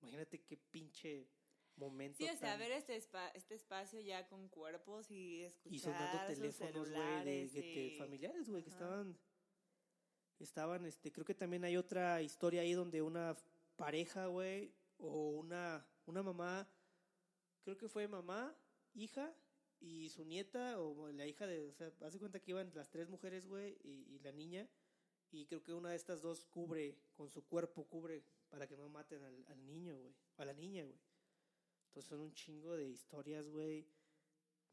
[0.01, 1.27] Imagínate qué pinche
[1.75, 2.19] momento.
[2.19, 5.79] Sí, o sea, tan- ver este, espa- este espacio ya con cuerpos y escuchar y
[5.81, 9.19] sonando teléfonos, güey, de, te- y- familiares, güey, que estaban,
[10.39, 13.37] estaban, este, creo que también hay otra historia ahí donde una
[13.83, 16.69] pareja, güey, o una, una mamá,
[17.65, 18.57] creo que fue mamá,
[18.95, 19.35] hija
[19.81, 23.09] y su nieta, o la hija de, o sea, hace cuenta que iban las tres
[23.09, 24.69] mujeres, güey, y, la niña,
[25.33, 28.89] y creo que una de estas dos cubre, con su cuerpo cubre, para que no
[28.89, 31.01] maten al, al niño, güey, a la niña, güey.
[31.89, 33.85] Entonces son un chingo de historias, güey,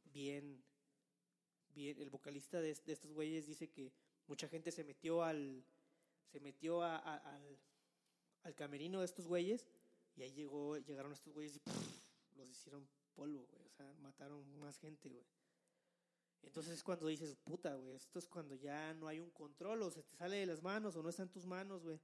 [0.04, 0.64] bien,
[1.74, 2.00] bien.
[2.00, 3.92] El vocalista de, de estos güeyes dice que
[4.28, 5.66] mucha gente se metió al,
[6.32, 7.60] se metió a- al,
[8.44, 9.68] al camerino de estos güeyes
[10.16, 11.62] y ahí llegó, llegaron estos güeyes y
[12.36, 13.66] los hicieron polvo, güey.
[13.66, 15.26] O sea, mataron más gente, güey.
[16.42, 19.92] Entonces es cuando dices, puta, güey, esto es cuando ya no hay un control o
[19.92, 22.00] se te sale de las manos o no está en tus manos, güey.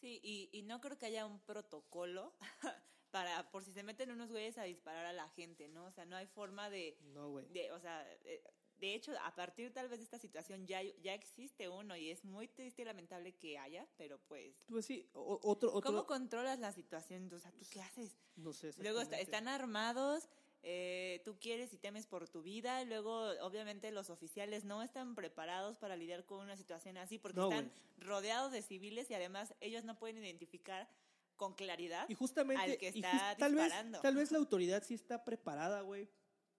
[0.00, 2.34] Sí, y, y no creo que haya un protocolo
[3.12, 5.84] para, por si se meten unos güeyes a disparar a la gente, ¿no?
[5.84, 7.46] O sea, no hay forma de, No, güey.
[7.52, 8.42] de o sea, eh,
[8.82, 12.24] de hecho, a partir tal vez de esta situación ya, ya existe uno y es
[12.24, 16.58] muy triste y lamentable que haya, pero pues, Pues sí, o- otro, otro, ¿cómo controlas
[16.58, 17.32] la situación?
[17.32, 18.16] O sea, ¿tú qué haces?
[18.34, 18.72] no sé.
[18.78, 20.28] Luego está- están armados,
[20.64, 25.76] eh, tú quieres y temes por tu vida, luego obviamente los oficiales no están preparados
[25.78, 29.84] para lidiar con una situación así porque No, están rodeados de civiles y además ellos
[29.84, 30.88] no pueden identificar
[31.36, 32.08] con claridad.
[32.08, 34.00] Y justamente, al que y está vez, disparando.
[34.00, 36.08] tal vez la autoridad sí está preparada, güey,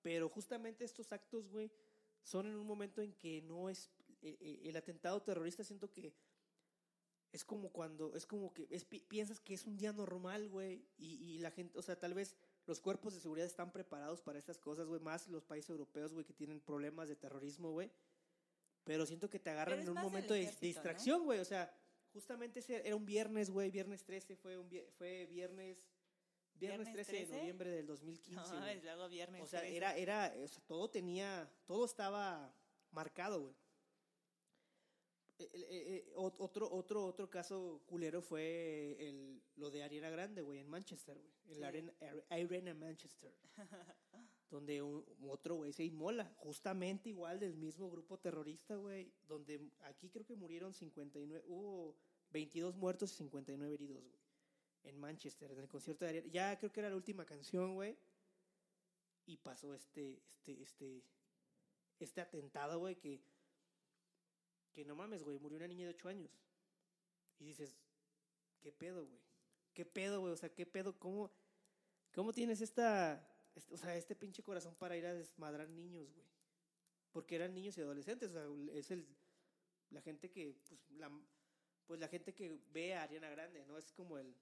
[0.01, 1.69] pero justamente estos actos, güey,
[2.23, 3.89] son en un momento en que no es,
[4.21, 6.13] eh, eh, el atentado terrorista siento que
[7.31, 10.85] es como cuando, es como que es, pi- piensas que es un día normal, güey,
[10.97, 12.35] y, y la gente, o sea, tal vez
[12.67, 16.25] los cuerpos de seguridad están preparados para estas cosas, güey, más los países europeos, güey,
[16.25, 17.91] que tienen problemas de terrorismo, güey,
[18.83, 21.73] pero siento que te agarran en un momento de distracción, güey, o sea,
[22.13, 25.83] justamente ese era un viernes, güey, viernes 13, fue, un, fue viernes,
[26.67, 27.37] viernes, ¿Viernes 13, de 13?
[27.39, 28.31] noviembre del 2015.
[28.53, 28.77] No, güey.
[28.77, 29.41] es luego viernes.
[29.43, 29.77] O sea, 13.
[29.77, 32.53] era, era, o sea, todo tenía, todo estaba
[32.91, 33.55] marcado, güey.
[35.39, 40.41] Eh, eh, eh, ot- otro, otro, otro caso culero fue el, lo de Ariana Grande,
[40.41, 41.33] güey, en Manchester, güey.
[41.47, 41.77] En la Sí.
[41.77, 43.33] arena, Ar- Arena Manchester.
[44.49, 50.09] donde un, otro güey se inmola, justamente igual del mismo grupo terrorista, güey, donde aquí
[50.11, 51.97] creo que murieron 59, hubo
[52.29, 54.21] 22 muertos y 59 heridos, güey,
[54.83, 56.27] en Manchester, en el concierto de Ariana.
[56.31, 57.97] Ya creo que era la última canción, güey,
[59.25, 61.03] y pasó este, este, este,
[61.99, 63.21] este atentado, güey, que,
[64.73, 66.31] que no mames, güey, murió una niña de 8 años.
[67.39, 67.77] Y dices,
[68.59, 69.21] ¿qué pedo, güey?
[69.73, 70.33] ¿Qué pedo, güey?
[70.33, 70.97] O sea, ¿qué pedo?
[70.99, 71.31] ¿Cómo,
[72.13, 73.27] cómo tienes esta,
[73.71, 76.27] o sea, este pinche corazón para ir a desmadrar niños, güey?
[77.11, 79.07] Porque eran niños y adolescentes, o sea, es el,
[79.91, 81.11] la gente que, pues la,
[81.85, 83.77] pues la gente que ve a Ariana Grande, ¿no?
[83.77, 84.35] Es como el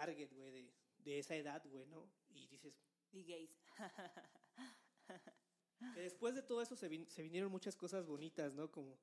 [0.00, 2.08] target, güey, de, de esa edad, güey, ¿no?
[2.28, 2.74] Y dices,
[3.12, 3.50] Y gays.
[5.94, 8.70] que después de todo eso se, vin- se vinieron muchas cosas bonitas, ¿no?
[8.70, 8.98] Como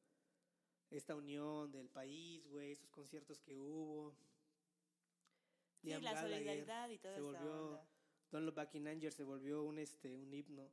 [0.89, 4.15] esta unión del país, güey, esos conciertos que hubo.
[5.81, 7.87] Sí, Liam la Gallagher solidaridad y toda se esa volvió, onda.
[8.31, 10.71] Don't Look Back in Anger se volvió un, este, un himno.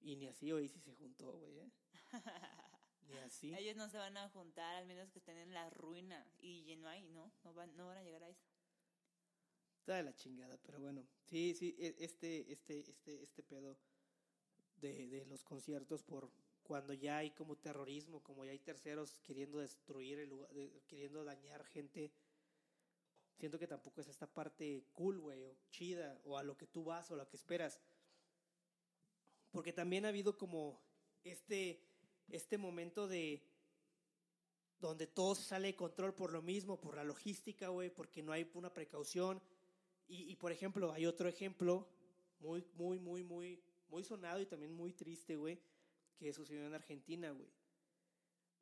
[0.00, 1.70] Y ni así Oasis se juntó, güey, ¿eh?
[3.08, 3.54] Ni así.
[3.54, 6.26] Ellos no se van a juntar, al menos que estén en la ruina.
[6.40, 7.32] Y no hay, ¿no?
[7.44, 8.44] No van, no van a llegar a eso.
[9.86, 11.06] Está de la chingada, pero bueno.
[11.22, 13.78] Sí, sí, e- este, este, este, este pedo
[14.80, 16.28] de, de los conciertos por
[16.64, 20.50] cuando ya hay como terrorismo, como ya hay terceros queriendo destruir el lugar,
[20.88, 22.10] queriendo dañar gente.
[23.38, 26.82] Siento que tampoco es esta parte cool, güey, o chida, o a lo que tú
[26.82, 27.78] vas, o a lo que esperas.
[29.52, 30.82] Porque también ha habido como
[31.22, 31.80] este,
[32.28, 33.40] este momento de
[34.80, 38.50] donde todo sale de control por lo mismo, por la logística, güey, porque no hay
[38.54, 39.40] una precaución.
[40.08, 41.88] Y, y, por ejemplo, hay otro ejemplo
[42.38, 45.58] muy, muy, muy, muy, muy sonado y también muy triste, güey,
[46.16, 47.48] que sucedió en Argentina, güey.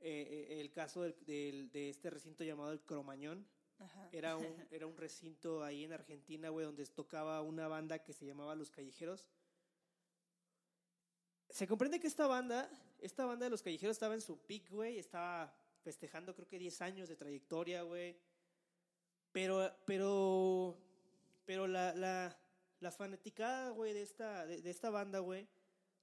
[0.01, 3.47] Eh, eh, el caso del- del- de este recinto llamado el Cromañón.
[3.79, 4.09] Ajá.
[4.13, 8.25] Era un, era un recinto ahí en Argentina, güey, donde tocaba una banda que se
[8.27, 9.29] llamaba Los Callejeros.
[11.51, 12.69] Se comprende que esta banda,
[13.01, 16.81] esta banda de Los Callejeros estaba en su peak, güey, estaba festejando creo que 10
[16.83, 18.17] años de trayectoria, güey.
[19.33, 20.77] Pero, pero,
[21.45, 22.37] pero la, la,
[22.81, 25.47] la fanaticada, güey, de esta, de, de esta banda, güey,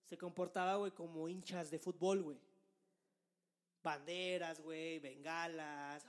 [0.03, 2.39] se comportaba, güey, como hinchas de fútbol, güey.
[3.83, 6.05] Banderas, güey, bengalas,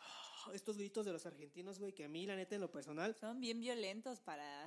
[0.49, 3.15] oh, estos gritos de los argentinos, güey, que a mí, la neta, en lo personal,
[3.15, 4.67] Son bien violentos para...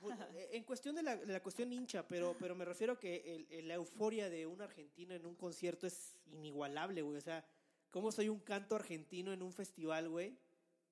[0.34, 3.16] eh, en cuestión de la, de la cuestión hincha, pero, pero me refiero a que
[3.34, 7.16] el- el- la euforia de un argentino en un concierto es inigualable, güey.
[7.16, 7.44] O sea,
[7.90, 10.36] ¿cómo soy un canto argentino en un festival, güey?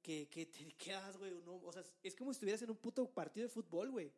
[0.05, 1.33] Que, que te quedas, güey.
[1.47, 4.13] no, o sea, es como si estuvieras en un puto partido de fútbol, güey.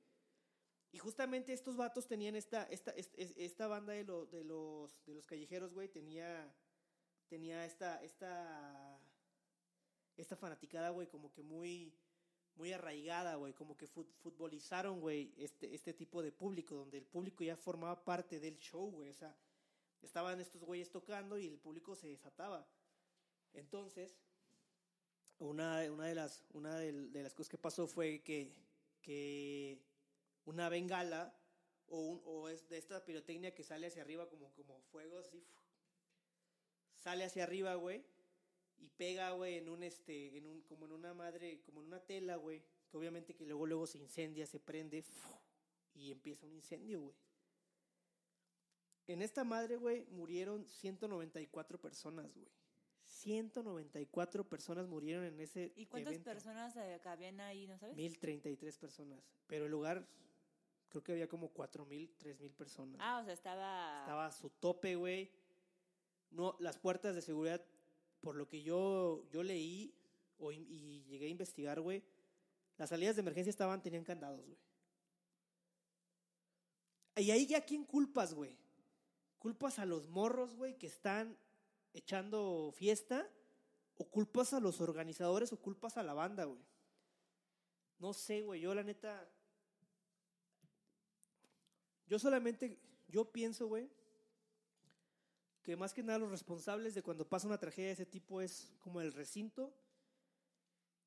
[0.91, 5.05] Y justamente estos vatos tenían esta, esta, est- es- esta banda de, lo- de, los,
[5.05, 6.53] de los callejeros, güey, tenía,
[7.29, 8.99] tenía esta, esta,
[10.17, 11.95] esta fanaticada, güey, como que muy,
[12.57, 17.07] muy arraigada, güey, como que fut- futbolizaron, güey, este, este tipo de público, donde el
[17.07, 19.37] público ya formaba parte del show, güey, o sea,
[20.03, 22.67] estaban estos güeyes tocando y el público se desataba.
[23.53, 24.17] Entonces,
[25.39, 28.53] una, una, de, las, una de, las cosas que pasó fue que,
[29.03, 29.79] que
[30.45, 31.35] una bengala
[31.89, 35.45] o, un- o es de esta pirotecnia que sale hacia arriba como, como fuego, así,
[36.99, 38.05] sale hacia arriba, güey,
[38.79, 42.01] y pega, güey, en un, este, en un, como en una madre, como en una
[42.01, 45.05] tela, güey, que obviamente que luego, luego se incendia, se prende,
[45.95, 47.15] y empieza un incendio, güey.
[49.07, 52.49] En esta madre, güey, murieron 194 personas, güey.
[53.27, 56.31] 194 personas murieron en ese ¿Y cuántas evento.
[56.31, 57.97] personas cabían ahí, no sabes?
[57.97, 59.21] 1033 personas.
[59.49, 60.07] Pero el lugar,
[60.89, 62.97] creo que había como 4000, 3000 personas.
[63.01, 63.99] Ah, o sea, estaba...
[64.03, 65.33] Estaba a su tope, güey.
[66.31, 67.61] No, las puertas de seguridad,
[68.21, 69.93] por lo que yo, yo leí
[70.39, 72.05] o y llegué a investigar, güey,
[72.79, 74.59] las salidas de emergencia estaban, tenían candados, güey.
[77.17, 78.57] Y ahí ya quién culpas, güey.
[79.41, 81.37] ¿Culpas a los morros, güey, que están
[81.97, 83.29] echando fiesta?
[83.97, 86.63] ¿O culpas a los organizadores o culpas a la banda, güey?
[87.99, 89.29] No sé, güey, yo la neta...
[92.07, 92.79] Yo solamente,
[93.09, 93.91] yo pienso, güey,
[95.63, 98.73] que más que nada los responsables de cuando pasa una tragedia de ese tipo es
[98.79, 99.75] como el recinto.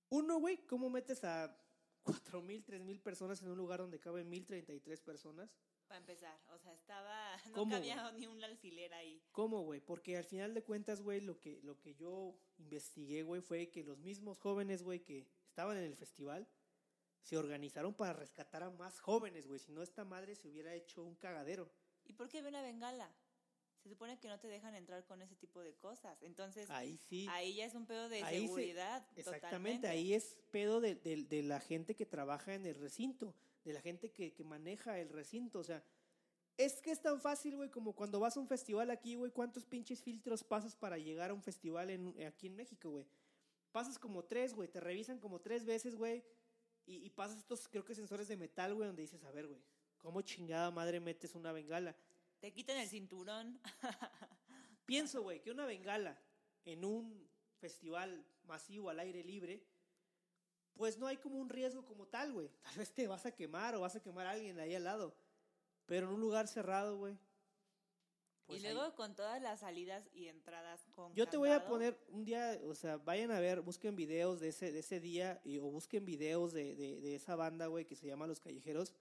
[0.09, 1.55] Uno, güey, ¿cómo metes a
[2.03, 5.49] 4.000, 3.000 personas en un lugar donde caben 1.033 personas?
[5.89, 9.21] Para empezar, o sea, estaba, no ¿Cómo, cabía ni un alfiler ahí.
[9.31, 9.81] ¿Cómo, güey?
[9.81, 13.83] Porque al final de cuentas, güey, lo que, lo que yo investigué, güey, fue que
[13.83, 16.47] los mismos jóvenes, güey, que estaban en el festival,
[17.21, 19.59] se organizaron para rescatar a más jóvenes, güey.
[19.59, 21.69] Si no, esta madre se hubiera hecho un cagadero.
[22.05, 23.11] ¿Y por qué ven a bengala?
[23.81, 26.21] Se supone que no te dejan entrar con ese tipo de cosas.
[26.21, 27.25] Entonces, Ahí sí.
[27.31, 29.07] ahí ya es un pedo de Ahí se- seguridad.
[29.15, 29.87] Exactamente, totalmente.
[29.87, 33.33] ahí es pedo de, de- de la gente que trabaja en el recinto,
[33.63, 35.59] de la gente que, que maneja el recinto.
[35.59, 35.83] O sea,
[36.57, 39.65] es que es tan fácil, güey, como cuando vas a un festival aquí, güey, ¿cuántos
[39.65, 43.05] pinches filtros pasas para llegar a un festival en, aquí en México, güey?
[43.71, 46.23] Pasas como tres, güey, te revisan como tres veces, güey,
[46.85, 49.61] y, y pasas estos, creo que sensores de metal, güey, donde dices, a ver, güey,
[49.99, 51.95] ¿cómo chingada madre metes una bengala?
[52.39, 53.59] Te quitan el cinturón.
[54.85, 56.19] Pienso, güey, que una bengala
[56.65, 57.29] en un
[57.59, 59.63] festival masivo al aire libre,
[60.79, 62.47] pues no hay como un riesgo como tal, güey.
[62.63, 65.13] Tal vez te vas a quemar o vas a quemar a alguien ahí al lado.
[65.85, 67.17] Pero en un lugar cerrado, güey.
[68.47, 71.65] pues y ahí- luego con todas las salidas y entradas con Yo te voy a
[71.67, 75.41] poner un día, o sea, vayan a ver, busquen videos de ese, de ese día
[75.43, 78.95] y, o busquen videos de, de, de esa banda, güey, que se llama Los Callejeros.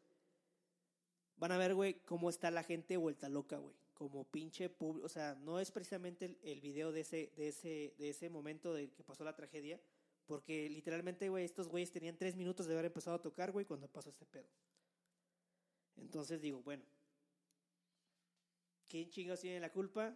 [1.37, 3.77] Van a ver, güey, cómo está la gente vuelta loca, güey.
[3.95, 5.07] Como pinche público.
[5.07, 8.75] O sea, no es precisamente el, el video de ese, de, ese, de ese momento
[8.75, 9.81] de que pasó la tragedia.
[10.29, 13.89] Porque literalmente, güey, estos güeyes tenían tres minutos de haber empezado a tocar, güey, cuando
[13.89, 14.47] pasó este pedo.
[15.97, 16.85] Entonces digo, bueno.
[18.87, 20.15] ¿Quién chingados tiene la culpa?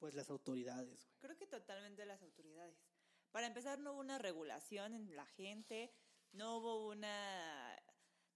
[0.00, 1.16] Pues las autoridades, güey.
[1.20, 2.76] Creo que totalmente las autoridades.
[3.30, 5.94] Para empezar, no hubo una regulación en la gente,
[6.32, 7.80] no hubo una...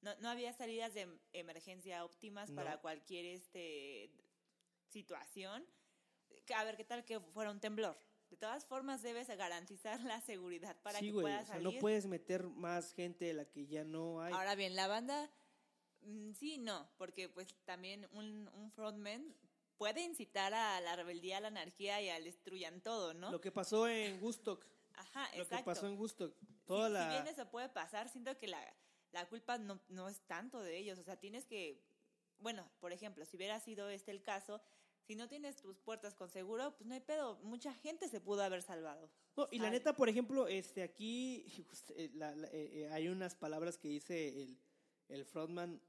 [0.02, 2.56] No, no había salidas de em- emergencia óptimas No.
[2.56, 4.12] para cualquier este,
[4.86, 5.66] situación.
[6.54, 7.98] A ver, ¿qué tal que fuera un temblor?
[8.30, 11.74] De todas formas, debes garantizar la seguridad para sí, que puedas o sea, salir.
[11.74, 14.32] no puedes meter más gente de la que ya no hay.
[14.34, 15.30] Ahora bien, la banda,
[16.00, 19.34] mm, sí, no, porque pues también un, un frontman
[19.76, 23.30] puede incitar a la rebeldía, a la anarquía y al destruyan todo, ¿no?
[23.30, 25.56] Lo que pasó en Woodstock, Ajá, lo exacto.
[25.58, 28.60] que pasó en Si- toda si, la bien eso puede pasar, siento que la,
[29.12, 30.98] la culpa no, no es tanto de ellos.
[30.98, 31.84] O sea, tienes que,
[32.38, 34.60] bueno, por ejemplo, si hubiera sido este el caso,
[35.06, 37.36] si no tienes tus puertas con seguro, pues no hay pedo.
[37.42, 39.10] Mucha gente se pudo haber salvado.
[39.36, 41.44] No, y la neta, por ejemplo, este aquí
[41.96, 44.58] eh, la- la- eh, eh, hay unas palabras que dice el,
[45.08, 45.80] el frontman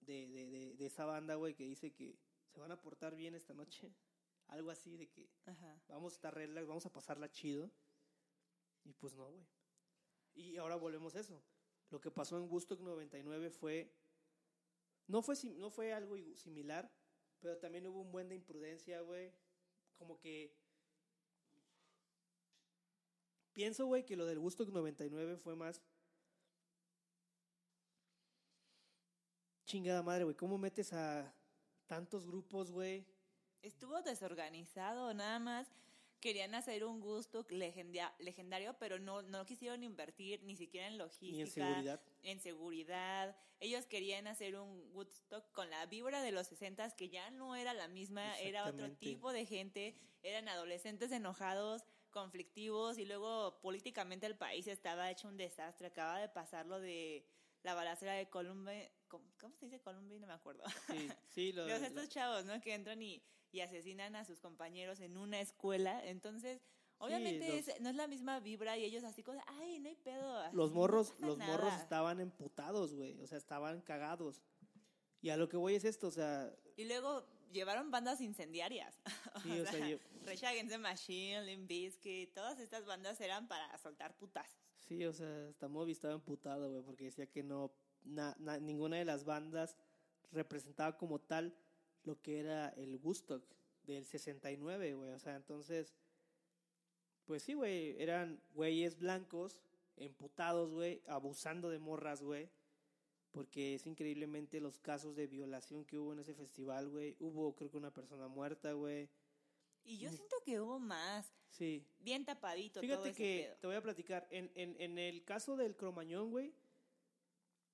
[0.00, 2.16] de, de, de, de esa banda, güey, que dice que
[2.52, 3.92] se van a portar bien esta noche.
[4.48, 5.82] Algo así de que Ajá.
[5.88, 7.70] vamos a estar relax, vamos a pasarla chido.
[8.84, 9.46] Y pues no, güey.
[10.34, 11.42] Y ahora volvemos a eso.
[11.90, 13.92] Lo que pasó en Woodstock 99 fue
[15.06, 16.90] no fue no fue algo similar,
[17.42, 19.32] pero también hubo un buen de imprudencia, güey.
[19.98, 20.56] Como que
[23.52, 25.82] pienso, güey, que lo del Woodstock 99 fue más
[29.66, 30.36] chingada madre, güey.
[30.36, 31.34] ¿Cómo metes a
[31.86, 33.04] tantos grupos, güey?
[33.60, 35.72] Estuvo desorganizado, nada más.
[36.22, 41.42] Querían hacer un gusto legendia- legendario, pero no, no quisieron invertir ni siquiera en logística.
[41.42, 42.00] En seguridad.
[42.22, 43.36] en seguridad.
[43.58, 47.74] Ellos querían hacer un Woodstock con la vibra de los 60 que ya no era
[47.74, 54.36] la misma, era otro tipo de gente, eran adolescentes enojados, conflictivos y luego políticamente el
[54.36, 55.88] país estaba hecho un desastre.
[55.88, 57.26] Acaba de pasar lo de
[57.64, 59.24] la balacera de Columbia, ¿cómo,
[59.58, 60.18] se dice Columbia?
[60.20, 60.62] No me acuerdo.
[60.88, 62.60] Sí, sí, lo, Los la- estos chavos, ¿no?
[62.60, 66.04] Que entran y, y asesinan a sus compañeros en una escuela.
[66.06, 66.60] Entonces,
[66.98, 69.96] obviamente los- es- no es la misma vibra y ellos así como, ay, no hay
[69.96, 70.38] pedo.
[70.38, 71.82] así, los no morros, pasa los morros nada".
[71.82, 73.20] estaban emputados, güey.
[73.20, 74.42] O sea, estaban cagados.
[75.20, 78.98] Y a lo que voy es esto, o sea, Y luego llevaron bandas incendiarias.
[79.56, 83.76] Sí, o sea, yo- Rage Against the Machine, Limp Bizkit, todas estas bandas eran para
[83.78, 84.58] soltar putazos.
[84.78, 87.72] sí, o sea, hasta Moby estaba emputado, güey, porque decía que no,
[88.04, 89.76] na- na- ninguna de las bandas
[90.32, 91.54] representaba como tal
[92.04, 93.44] lo que era el Woodstock
[93.84, 95.10] del 69, güey.
[95.10, 95.94] O sea, entonces,
[97.24, 99.60] pues sí, güey, eran güeyes blancos,
[99.96, 102.48] emputados, güey, abusando de morras, güey.
[103.30, 107.16] Porque es increíblemente los casos de violación que hubo en ese festival, güey.
[107.18, 109.08] Hubo, creo que una persona muerta, güey.
[109.84, 111.32] Y yo siento que hubo más.
[111.48, 111.84] Sí.
[111.98, 113.56] Bien tapadito todo Fíjate ese que pedo.
[113.56, 114.26] te voy a platicar.
[114.30, 116.52] En, en, en el caso del cromañón, güey,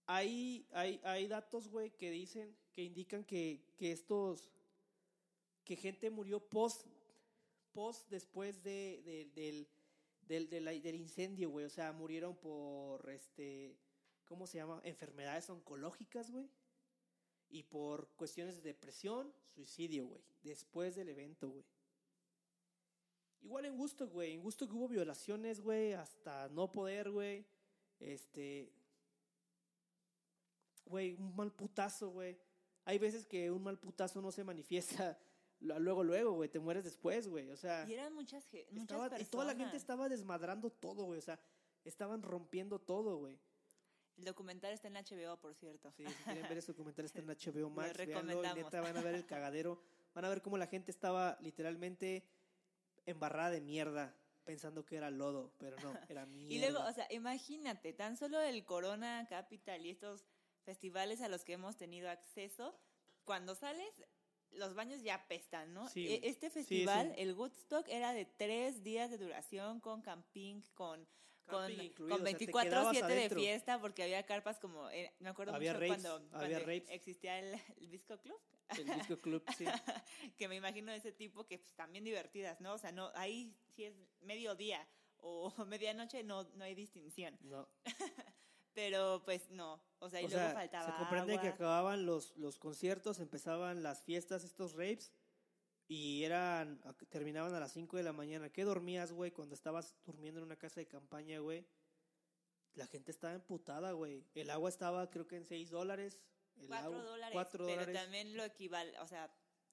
[0.07, 4.53] hay, hay, hay datos, güey, que dicen, que indican que, que estos,
[5.65, 6.87] que gente murió post,
[7.73, 9.67] post después de, de-
[10.29, 11.65] del, del, del incendio, güey.
[11.67, 13.77] O sea, murieron por, este,
[14.27, 14.81] ¿cómo se llama?
[14.85, 16.49] Enfermedades oncológicas, güey.
[17.51, 20.23] Y por cuestiones de depresión, suicidio, güey.
[20.45, 21.65] Después del evento, güey.
[23.41, 24.35] Igual en Gusto, güey.
[24.35, 27.45] En Gusto que hubo violaciones, güey, hasta no poder, güey.
[27.99, 28.73] Este.
[30.85, 32.39] güey, un mal putazo, güey.
[32.89, 35.19] Hay veces que un mal putazo no se manifiesta
[35.61, 37.51] luego, luego, güey, te mueres después, güey.
[37.51, 39.21] O sea, Y eran muchas, muchas estaba- personas.
[39.21, 41.19] y toda la gente estaba desmadrando todo, güey.
[41.19, 41.39] O sea,
[41.85, 43.39] estaban rompiendo todo, güey.
[44.17, 45.93] El documental está en HBO, por cierto.
[45.93, 48.65] Sí, si quieren ver ese documental está en HBO Max, véanlo, y recomendamos.
[48.65, 49.81] neta van a ver el cagadero,
[50.15, 52.25] van a ver cómo la gente estaba literalmente
[53.07, 56.55] embarrada de mierda, pensando que era lodo, pero no, era mierda.
[56.55, 60.25] Y luego, o sea, imagínate, tan solo el Corona Capital y estos
[60.69, 62.79] festivales a los que hemos tenido acceso,
[63.25, 63.91] cuando sales,
[64.51, 65.89] los baños ya apestan, ¿no?
[65.89, 66.29] Sí, E-.
[66.29, 67.23] Este Sí, festival, sí.
[67.23, 71.09] el Woodstock, era de tres días de duración con camping, con...
[71.47, 74.91] Con, Camping con te 24-7 quedabas de fiesta, porque había carpas como.
[74.91, 76.85] eh, me acuerdo Había mucho cuando, había cuando raves.
[76.91, 78.39] existía el, el Disco Club.
[78.77, 79.65] El disco club, sí.
[80.37, 82.75] que me imagino ese tipo que pues, también divertidas, ¿no?
[82.75, 84.87] O sea, no ahí si es mediodía
[85.21, 87.39] o medianoche no, no hay distinción.
[87.41, 87.67] No.
[88.79, 92.37] Pero pues no, o sea, y O luego sea, faltaba se comprende que acababan los,
[92.37, 95.13] los conciertos, empezaban las fiestas, estos raves,
[95.89, 98.51] y eran, terminaban a las 5 de la mañana.
[98.53, 101.67] ¿Qué dormías, güey, cuando estabas durmiendo en una casa de campaña, güey?
[102.75, 104.25] La gente estaba emputada, güey.
[104.37, 106.21] El agua estaba, creo que en 6 dólares.
[106.55, 108.01] El Cuatro agua- dólares, cuatro pero dólares.
[108.01, 109.29] también lo equivale, o sea,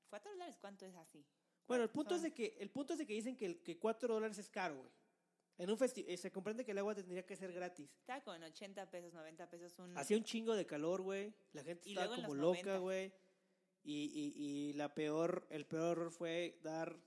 [0.10, 1.24] cuatro dólares, ¿cuánto es así?
[1.68, 4.12] Bueno, el punto, es de que, el punto es de que dicen que, que 4
[4.16, 4.92] dólares es caro, güey.
[5.58, 7.90] En un festi eh, se comprende que el agua tendría que ser gratis.
[8.00, 9.98] Está con 80 pesos, 90 pesos un...
[9.98, 11.34] Hacía un chingo de calor, güey.
[11.54, 12.78] La gente Y estaba luego en como los loca, 90.
[12.80, 13.14] güey.
[13.84, 17.00] Y, y, y la peor, el peor error fue dar,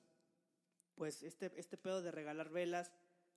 [0.94, 2.92] pues, este, este pedo de regalar velas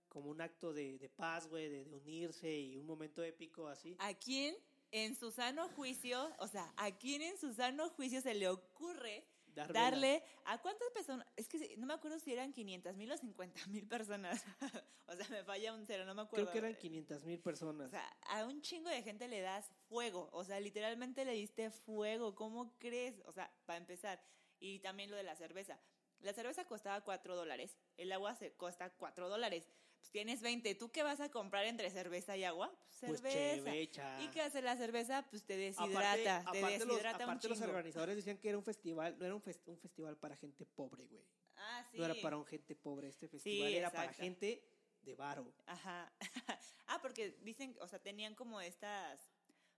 [0.08, 3.96] como un acto de, de paz, güey, de, de unirse y un momento épico así.
[4.00, 4.56] ¿A quién
[4.92, 9.26] en su sano juicio, o sea, a quién en su sano juicio se le ocurre
[9.56, 11.28] Dar darle a cuántas personas?
[11.36, 14.44] Es que no me acuerdo si eran 500 mil o 50 mil personas.
[15.08, 16.46] o sea, me falla un cero, no me acuerdo.
[16.46, 17.92] Creo que eran 500 mil O personas.
[17.92, 20.30] sea, a un chingo de gente le das fuego.
[20.32, 22.36] O sea, literalmente le diste fuego.
[22.36, 23.22] ¿Cómo crees?
[23.26, 24.22] O sea, para empezar.
[24.60, 25.80] Y también lo de la cerveza.
[26.20, 27.78] La cerveza costaba 4 dólares.
[27.98, 29.68] El agua se cuesta 4 dólares.
[30.02, 30.74] Pues tienes 20.
[30.76, 32.72] ¿Tú qué vas a comprar entre cerveza y agua?
[33.00, 34.22] Pues pues cerveza.
[34.22, 35.26] ¿Y qué hace la cerveza?
[35.30, 36.52] Pues te Aparte, deshidrata.
[36.52, 37.70] te aparte los, deshidrata aparte un los chingo.
[37.72, 41.06] organizadores decían que era un festival, no era un, fes- un festival para gente pobre,
[41.06, 41.24] güey.
[41.56, 41.98] Ah, sí.
[42.00, 44.64] No era para un gente pobre, este festival era para gente
[45.04, 45.54] de varo.
[45.68, 46.12] Ajá.
[46.88, 49.20] ah, porque dicen, o sea, tenían como estas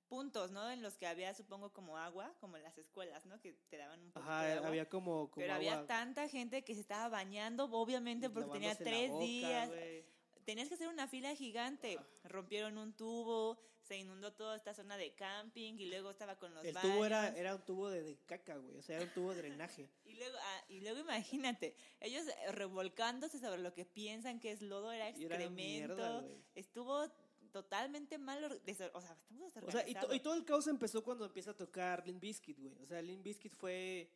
[0.08, 0.70] puntos, ¿no?
[0.72, 3.40] En los que había, supongo, como agua, como en las escuelas, ¿no?
[3.42, 4.68] Que te daban un de Ajá, agua.
[4.68, 8.84] había como, como Pero había tanta gente que se estaba bañando, obviamente, porque tenía lavándose
[8.90, 9.70] tres boca, días.
[9.70, 10.13] güey.
[10.46, 12.00] Tenías que hacer una fila gigante.
[12.24, 16.64] Rompieron un tubo, se inundó toda esta zona de camping y luego estaba con los
[16.66, 16.94] El baños.
[16.94, 18.78] tubo era, era un tubo de, de caca, güey.
[18.78, 19.90] O sea, era un tubo de drenaje.
[20.06, 24.92] Y luego, ah, y luego imagínate, ellos revolcándose sobre lo que piensan que es lodo,
[24.92, 25.52] era excremento.
[25.52, 26.24] mierda,
[26.56, 27.12] estuvo
[27.52, 31.26] totalmente mal, o sea, estamos O sea, y, to- y todo el caos empezó cuando
[31.26, 32.76] empieza a tocar Limp Bizkit, güey.
[32.82, 34.10] O sea, Limp Bizkit fue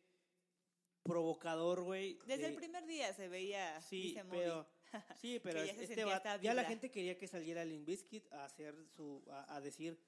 [1.02, 2.18] provocador, güey.
[2.26, 4.66] Desde de- el primer día se veía, Sí, pero,
[5.20, 8.74] sí, pero ya este va- ya la gente quería que saliera Limp Bizkit a hacer
[8.96, 9.98] su, a, a decir,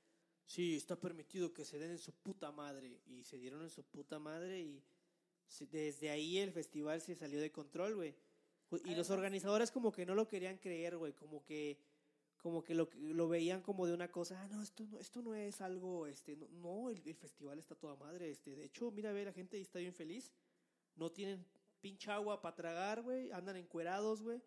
[0.47, 3.01] sí, está permitido que se den en su puta madre.
[3.07, 4.83] Y se dieron en su puta madre y
[5.49, 8.15] se- desde ahí el festival se salió de control, güey.
[8.85, 11.79] Y los organizadores como que no lo querían creer, güey, como que
[12.37, 15.35] como que lo, lo veían como de una cosa, ah, no, esto no, esto no
[15.35, 19.13] es algo, este, no, no, el, el festival está toda madre, este, de hecho, mira,
[19.13, 20.33] ve, la gente ahí está bien feliz,
[20.97, 21.45] no tienen
[21.83, 24.41] pinche agua para tragar, güey, andan encuerados, güey,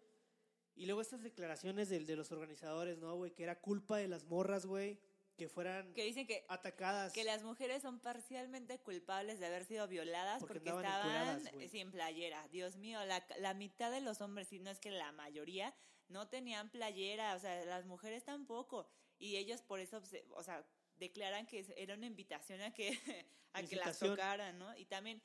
[0.76, 4.26] y luego estas declaraciones del, de los organizadores, ¿no, güey, que era culpa de las
[4.26, 5.00] morras, güey,
[5.38, 7.14] que fueran Que dicen que, atacadas.
[7.14, 12.48] que las mujeres son parcialmente culpables de haber sido violadas Porque estaban sin playera.
[12.50, 15.74] Dios mío, la, la mitad de los hombres, si no es que la mayoría,
[16.10, 18.88] no tenían playera, o sea, las mujeres tampoco.
[19.18, 20.02] Y ellos por eso,
[20.36, 20.66] o sea,
[20.98, 22.90] declaran que era una invitación a que,
[23.54, 24.76] a que las tocaran, ¿no?
[24.78, 25.22] Y también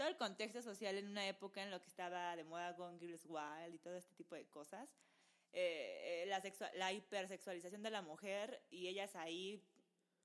[0.00, 3.26] todo el contexto social en una época en lo que estaba de moda Gone Girls
[3.28, 4.88] Wild y todo este tipo de cosas.
[5.52, 6.42] eh, eh, la,
[6.76, 9.62] la hipersexualización de la mujer y ellas ahí,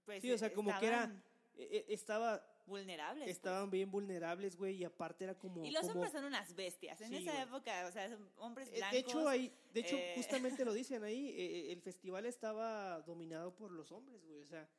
[0.06, 1.12] pues, Sí, o sea, como que era,
[1.58, 3.26] eh, eh, estaba, vulnerables.
[3.26, 3.36] pues.
[3.36, 5.66] estaban bien vulnerables, güey, y aparte era como...
[5.66, 7.02] Y los como- hombres son unas bestias.
[7.02, 7.44] En Sí, esa güey.
[7.44, 8.92] época, o sea, son hombres Eh, blancos.
[8.94, 13.72] De hecho, ahí, de hecho eh, justamente lo dicen ahí, el festival estaba dominado por
[13.72, 14.70] los hombres, güey, o sea,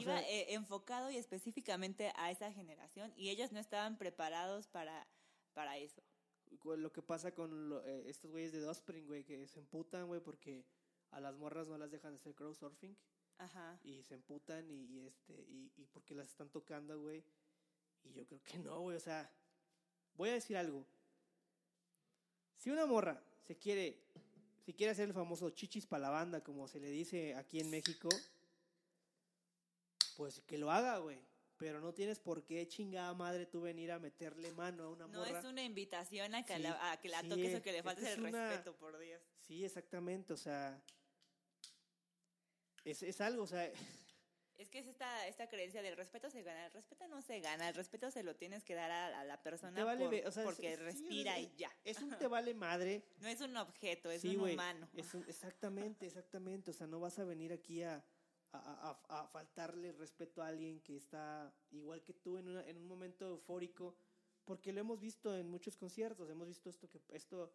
[0.00, 5.06] iba sea- eh, enfocado y específicamente a esa generación y ellos no estaban preparados para,
[5.54, 6.02] para eso.
[6.76, 10.20] lo que pasa con lo- eh, estos güeyes de Offspring, güey, que se emputan, güey,
[10.20, 10.64] porque
[11.10, 12.96] a las morras no las dejan hacer crowdsurfing
[13.38, 13.78] Ajá.
[13.84, 17.22] y se emputan y, y, este y, y porque las están tocando, güey.
[18.04, 19.30] Y yo creo que no, güey, o sea,
[20.14, 20.84] voy a decir algo.
[22.56, 24.02] Si una morra se quiere
[24.64, 27.70] si quiere hacer el famoso chichis para la banda, como se le dice aquí en
[27.70, 28.08] México,
[30.16, 31.20] pues que lo haga, güey.
[31.58, 35.20] Pero no tienes por qué chingada madre tú venir a meterle mano a una No
[35.20, 35.38] morra.
[35.38, 37.82] es una invitación a que, Sí, la, a que la sí, toques o que le
[37.82, 39.22] faltes es el una- respeto, por Dios.
[39.40, 40.78] Sí, exactamente, o sea,
[42.84, 43.70] es, es algo, o sea,
[44.58, 47.68] Es que es esta, esta creencia del respeto se gana, el respeto no se gana,
[47.68, 50.44] el respeto se lo tienes que dar a, a la persona vale, por- o sea,
[50.44, 51.70] porque es- respira es- y ya.
[51.84, 53.02] es un te vale madre.
[53.20, 54.88] No es un objeto, es sí, un humano.
[54.94, 58.02] es un- exactamente, exactamente, o sea, no vas a venir aquí a,
[58.52, 58.58] a,
[59.08, 62.86] a- a faltarle respeto a alguien que está igual que tú en, una- en un
[62.86, 63.96] momento eufórico,
[64.44, 67.52] porque lo hemos visto en muchos conciertos, hemos visto esto que esto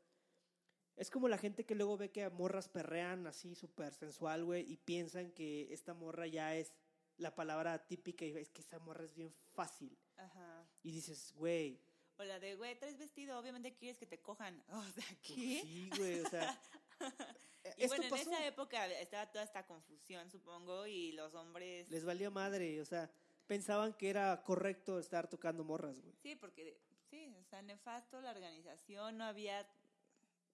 [0.98, 4.70] es como la gente que luego ve que a morras perrean así súper sensual, güey,
[4.70, 6.74] y piensan que esta morra ya es
[7.18, 9.98] la palabra típica y es que esa morra es bien fácil.
[10.18, 10.68] Ajá.
[10.84, 11.80] Y dices, güey,
[12.18, 14.62] O la de, güey, traes vestido, obviamente quieres que te cojan.
[14.70, 15.62] O sea, pues ¿qué?
[15.64, 16.62] sí, güey, o sea,
[17.64, 18.16] Y esto bueno, pasó.
[18.16, 21.90] en esa época estaba toda esta confusión, supongo, y los hombres...
[21.90, 23.12] Les valía madre, o sea,
[23.48, 26.16] pensaban que era correcto estar tocando morras, güey.
[26.22, 29.68] Sí, porque, sí, o sea, nefasto la organización, no había...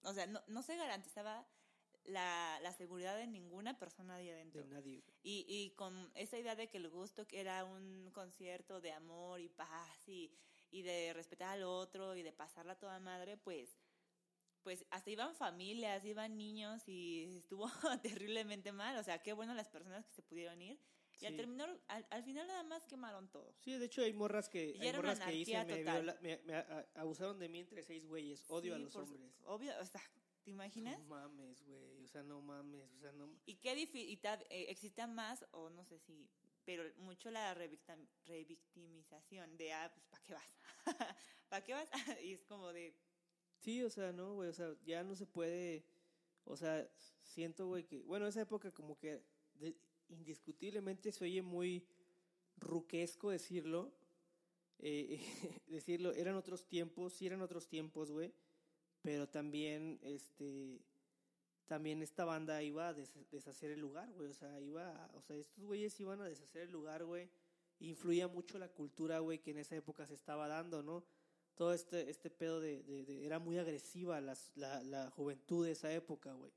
[0.02, 1.46] O sea, no, no se garantizaba
[2.04, 4.62] la, la seguridad de ninguna persona ahí adentro.
[4.62, 5.02] De nadie.
[5.22, 9.48] Y, y con esa idea de que el gusto era un concierto de amor y
[9.48, 10.30] paz y,
[10.70, 13.76] y de respetar al otro y de pasarla toda madre, pues,
[14.68, 17.64] pues hasta iban familias, iban niños y estuvo
[18.02, 18.98] terriblemente mal.
[18.98, 20.78] O sea, qué bueno las personas que se pudieron ir.
[21.20, 21.36] Y al, Sí.
[21.38, 23.54] terminar, al, al final nada más quemaron todo.
[23.60, 26.54] Sí, de hecho hay morras que, Y hay morras que dicen, me, viola- me- me
[26.54, 29.32] a- abusaron de mí entre seis güeyes, odio a Sí, los por hombres.
[29.46, 30.02] Obvio, o sea,
[30.44, 30.98] ¿te imaginas?
[30.98, 33.34] No mames, güey, o sea, no mames, o sea, no...
[33.46, 36.28] Y qué difícil, existe más, o no sé si,
[36.66, 37.54] pero mucho la
[38.26, 40.52] revictimización de, ah, pues, ¿para qué vas?
[41.48, 41.88] ¿Para qué vas?
[42.22, 42.94] y es como de,
[43.58, 45.84] Sí, o sea, no, güey, o sea, ya no se puede,
[46.44, 46.88] o sea,
[47.22, 49.20] siento, güey, que, bueno, esa época como que
[50.08, 51.84] indiscutiblemente se oye muy
[52.56, 53.92] ruquesco decirlo,
[54.78, 55.20] eh,
[55.66, 58.32] decirlo, eran otros tiempos, sí eran otros tiempos, güey,
[59.02, 60.80] pero también, este,
[61.66, 65.20] también esta banda iba a des- deshacer el lugar, güey, o sea, iba, a- o
[65.20, 67.28] sea, estos güeyes iban a deshacer el lugar, güey,
[67.80, 71.04] influía mucho la cultura, güey, que en esa época se estaba dando, ¿no?
[71.58, 75.72] Todo este, este pedo de, de- de- era muy agresiva las, la, la juventud de
[75.72, 76.52] esa época, güey.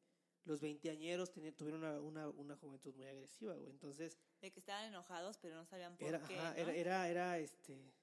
[0.45, 3.69] Los veinteañeros tuvieron una, una, una juventud muy agresiva, güey.
[3.71, 6.37] Entonces, de que estaban enojados, pero no sabían por era, qué.
[6.37, 6.57] ajá, ¿no?
[6.57, 7.93] era, era, era, este,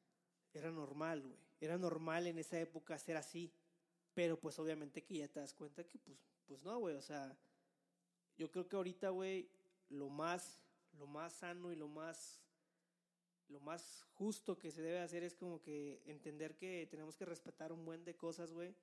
[0.52, 1.38] era normal, güey.
[1.60, 3.52] Era normal en esa época ser así.
[4.14, 6.96] Pero pues obviamente que ya te das cuenta que pues, pues no, güey.
[6.96, 7.36] O sea,
[8.36, 9.48] yo creo que ahorita, güey,
[9.88, 10.58] lo más,
[10.98, 12.40] lo más sano y lo más,
[13.48, 17.72] lo más justo que se debe hacer es como que entender que tenemos que respetar
[17.72, 18.74] un buen de cosas, güey.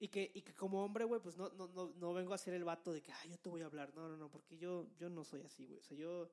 [0.00, 2.54] Y que, y que como hombre, güey, pues no, no, no, no vengo a ser
[2.54, 3.92] el vato de que, ah, yo te voy a hablar.
[3.94, 5.80] No, no, no, porque yo, yo no soy así, güey.
[5.80, 6.30] O sea, yo,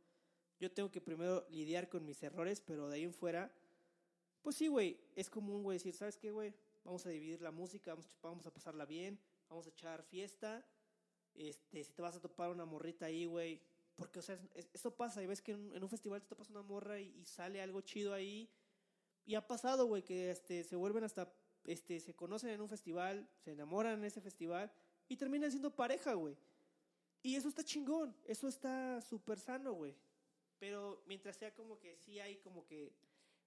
[0.60, 3.52] yo tengo que primero lidiar con mis errores, pero de ahí en fuera,
[4.44, 6.54] pues sí, güey, es común, güey, decir, ¿sabes qué, güey?
[6.84, 10.64] Vamos a dividir la música, vamos, vamos a pasarla bien, vamos a echar fiesta.
[11.34, 13.60] Este, si te vas a topar una morrita ahí, güey,
[13.96, 17.00] porque, o sea, es- pasa, y ves que en, un- festival te topas una morra
[17.00, 18.50] y, y sale algo chido ahí.
[19.26, 21.34] Y ha pasado, güey, que este, se vuelven hasta,
[21.66, 24.72] este, se conocen en un festival, se enamoran en ese festival
[25.08, 26.36] y terminan siendo pareja, güey.
[27.24, 29.96] Y eso está chingón, eso está súper sano, güey.
[30.60, 32.94] Pero mientras sea como que sí hay como que...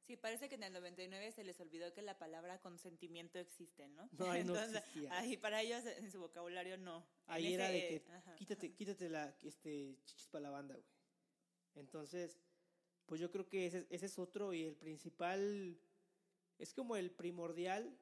[0.08, 4.08] Sí, parece que en el 99 se les olvidó que la palabra consentimiento existe, ¿no?
[4.12, 5.18] No, ahí no Entonces, existía.
[5.18, 7.06] ahí para ellos en su vocabulario no.
[7.26, 8.34] En Ahí era ese, de eh, que ajá.
[8.36, 10.86] quítate, quítate la, este, chichis para la banda, güey.
[11.74, 12.40] Entonces,
[13.04, 15.78] pues yo creo que ese, ese es otro y el principal,
[16.56, 17.94] es como el primordial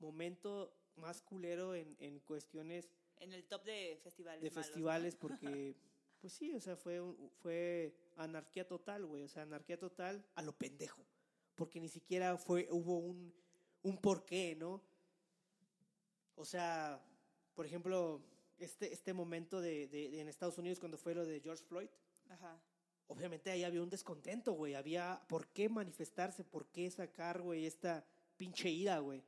[0.00, 4.42] momento más culero en, en cuestiones En el top de festivales.
[4.42, 4.62] de malos, ¿no?
[4.64, 5.76] festivales porque,
[6.20, 7.00] pues sí, o sea, fue,
[7.42, 7.94] fue
[8.24, 11.04] anarquía total, güey, o sea, anarquía total a lo pendejo,
[11.54, 13.32] porque ni siquiera fue, hubo un,
[13.82, 14.82] un porqué, ¿no?
[16.36, 17.00] O sea,
[17.54, 18.22] por ejemplo,
[18.58, 21.88] este, este momento de, de- de en Estados Unidos cuando fue lo de George Floyd,
[22.28, 22.58] Ajá.
[23.08, 28.04] obviamente ahí había un descontento, güey, había por qué manifestarse, por qué sacar, güey, esta
[28.36, 29.22] pinche ira, güey.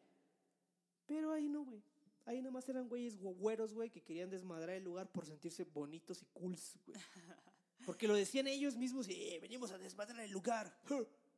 [1.07, 1.83] Pero ahí no, güey.
[2.25, 6.27] Ahí nomás eran güeyes güeros, güey, que querían desmadrar el lugar por sentirse bonitos y
[6.27, 6.99] cools, güey.
[7.85, 10.77] Porque lo decían ellos mismos, y venimos a desmadrar el lugar.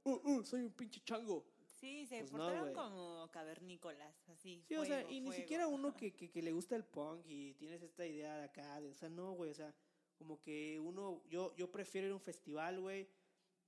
[0.05, 1.45] Uh, uh, soy un pinche chango.
[1.81, 4.63] Sí, se Pues portaron como cavernícolas, así.
[4.69, 7.27] Sí, o sea, fuego, y ni siquiera uno que, que, que le gusta el punk
[7.27, 9.75] y tienes esta idea de acá, de, o sea, no, güey, o sea,
[10.17, 13.09] como que uno, yo, yo prefiero ir a un festival, güey,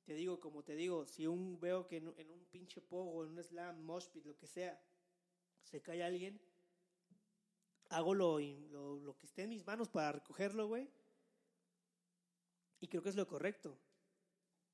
[0.04, 3.24] te digo, como te digo, si un, veo que en, un- en un pinche pogo,
[3.24, 4.80] en un slam, mosh pit, lo que sea,
[5.62, 6.40] se cae alguien,
[7.90, 10.88] hago lo, in- lo, lo que esté en mis manos para recogerlo, güey,
[12.80, 13.78] y creo que es lo correcto.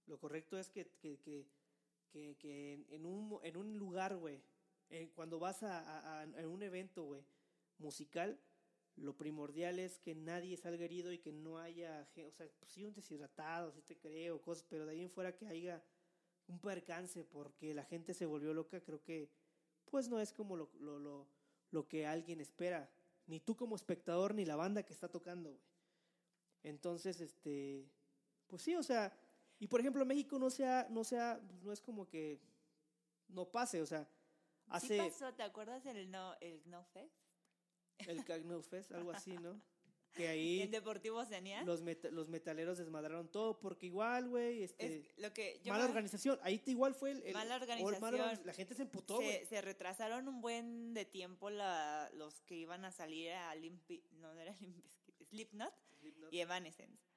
[0.07, 4.43] Lo correcto es que, que, que, que, en, un, en un lugar, güey,
[5.15, 7.25] cuando vas a, a, a un evento, güey,
[7.79, 8.39] musical,
[8.97, 12.85] lo primordial es que nadie salga herido y que no haya, o sea, pues sí
[12.85, 15.83] un deshidratado, sí te creo, cosas, pero de ahí en fuera que haya
[16.47, 19.31] un percance porque la gente se volvió loca, creo que
[19.91, 21.27] pues no es como lo, lo, lo,
[21.71, 22.91] lo que alguien espera,
[23.27, 25.72] ni tú como espectador, ni la banda que está tocando, güey.
[26.63, 27.89] Entonces, este,
[28.47, 29.13] pues sí, o sea,
[29.59, 32.41] y por ejemplo México no sea, no sea, no es como que
[33.29, 34.09] no pase, o sea,
[34.69, 34.97] hace...
[34.97, 37.15] Sí pasó, ¿te acuerdas del No, el no Fest?
[37.99, 39.61] El Cagno Fest, algo así, ¿no?
[40.13, 40.61] Que ahí...
[40.61, 41.63] ¿En Deportivo Oceanía?
[41.63, 44.99] Los, met los metaleros desmadraron todo, porque igual, güey, este...
[44.99, 47.23] Es lo que mala organización, ahí te igual fue el...
[47.23, 48.01] el mala organización.
[48.03, 49.39] Mala, la gente se emputó, güey.
[49.39, 54.05] Se, se, retrasaron un buen de tiempo la, los que iban a salir a Limpi...
[54.21, 54.85] No, no era Limp
[55.31, 55.92] Slipknot, Slipknot
[56.31, 57.13] y Evanescence.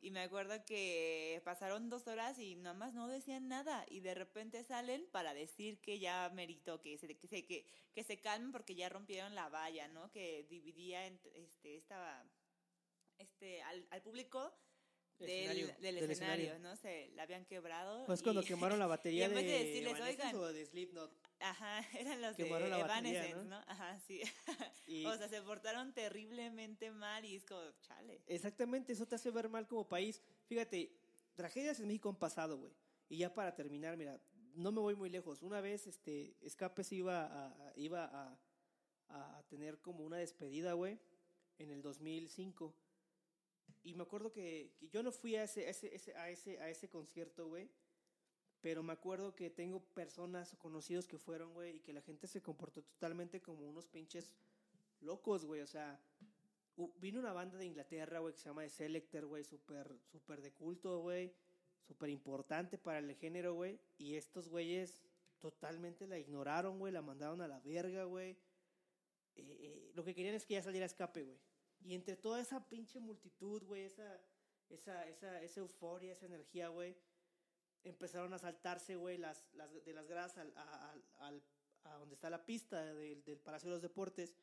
[0.00, 3.86] Y me acuerdo que pasaron dos horas y nada más no decían nada.
[3.88, 8.02] Y de repente salen para decir que ya meritó, que se, que se, que, que
[8.02, 10.10] se calmen porque ya rompieron la valla, ¿no?
[10.10, 12.28] Que dividía este, esta,
[13.18, 14.52] este, al, al público
[15.20, 16.76] del, escenario, del, del escenario, escenario, ¿no?
[16.76, 18.04] Se la habían quebrado.
[18.06, 21.21] Pues y, cuando quemaron la batería de, de, decirles, oigan, o de Slipknot.
[21.42, 23.44] Ajá, eran los quemaron de Evanescence, ¿no?
[23.44, 23.56] ¿no?
[23.66, 24.22] Ajá, sí.
[24.86, 28.20] Y, o sea, se portaron terriblemente mal y es como, chale.
[28.26, 30.20] Exactamente, eso te hace ver mal como país.
[30.46, 30.92] Fíjate,
[31.34, 32.72] tragedias en México han pasado, güey.
[33.08, 34.20] Y ya para terminar, mira,
[34.54, 35.40] no me voy muy lejos.
[35.42, 38.38] Una vez, este, Escape se iba a, a iba a,
[39.08, 40.98] a tener como una despedida, güey,
[41.58, 42.74] en el 2005
[43.84, 46.68] y me acuerdo que, que yo no fui a ese, ese, ese, a ese, a
[46.68, 47.68] ese concierto, güey.
[48.62, 52.40] Pero me acuerdo que tengo personas conocidos que fueron, güey, y que la gente se
[52.40, 54.32] comportó totalmente como unos pinches
[55.00, 55.60] locos, güey.
[55.62, 56.00] O sea,
[57.00, 60.52] vino una banda de Inglaterra, güey, que se llama The Selector, güey, súper, súper de
[60.52, 61.34] culto, güey.
[61.82, 63.80] Súper importante para el género, güey.
[63.98, 65.02] Y estos güeyes
[65.40, 66.92] totalmente la ignoraron, güey.
[66.92, 68.38] La mandaron a la verga, güey.
[69.34, 71.40] Eh, eh, lo que querían es que ya saliera escape, güey.
[71.80, 74.20] Y entre toda esa pinche multitud, güey, esa,
[74.68, 76.96] esa, esa, esa euforia, esa energía, güey,
[77.84, 81.42] empezaron a saltarse, güey, las, las, de las gradas al, al, al,
[81.84, 84.34] a donde está la pista del, del Palacio de los Deportes.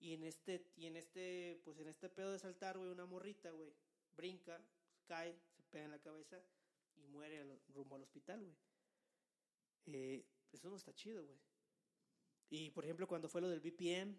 [0.00, 3.50] Y en este, y en este, pues en este pedo de saltar, güey, una morrita,
[3.50, 3.72] güey,
[4.16, 4.60] brinca,
[5.06, 6.42] cae, se pega en la cabeza
[6.96, 8.56] y muere rumbo al hospital, güey.
[9.86, 11.38] Eh, eso no está chido, güey.
[12.50, 14.16] Y por ejemplo, cuando fue lo del BPM,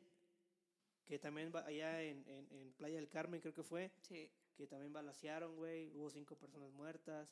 [1.05, 4.29] que también allá en, en, en, Playa del Carmen, creo que fue, sí.
[4.55, 7.29] que también balacearon, güey, hubo cinco personas muertas.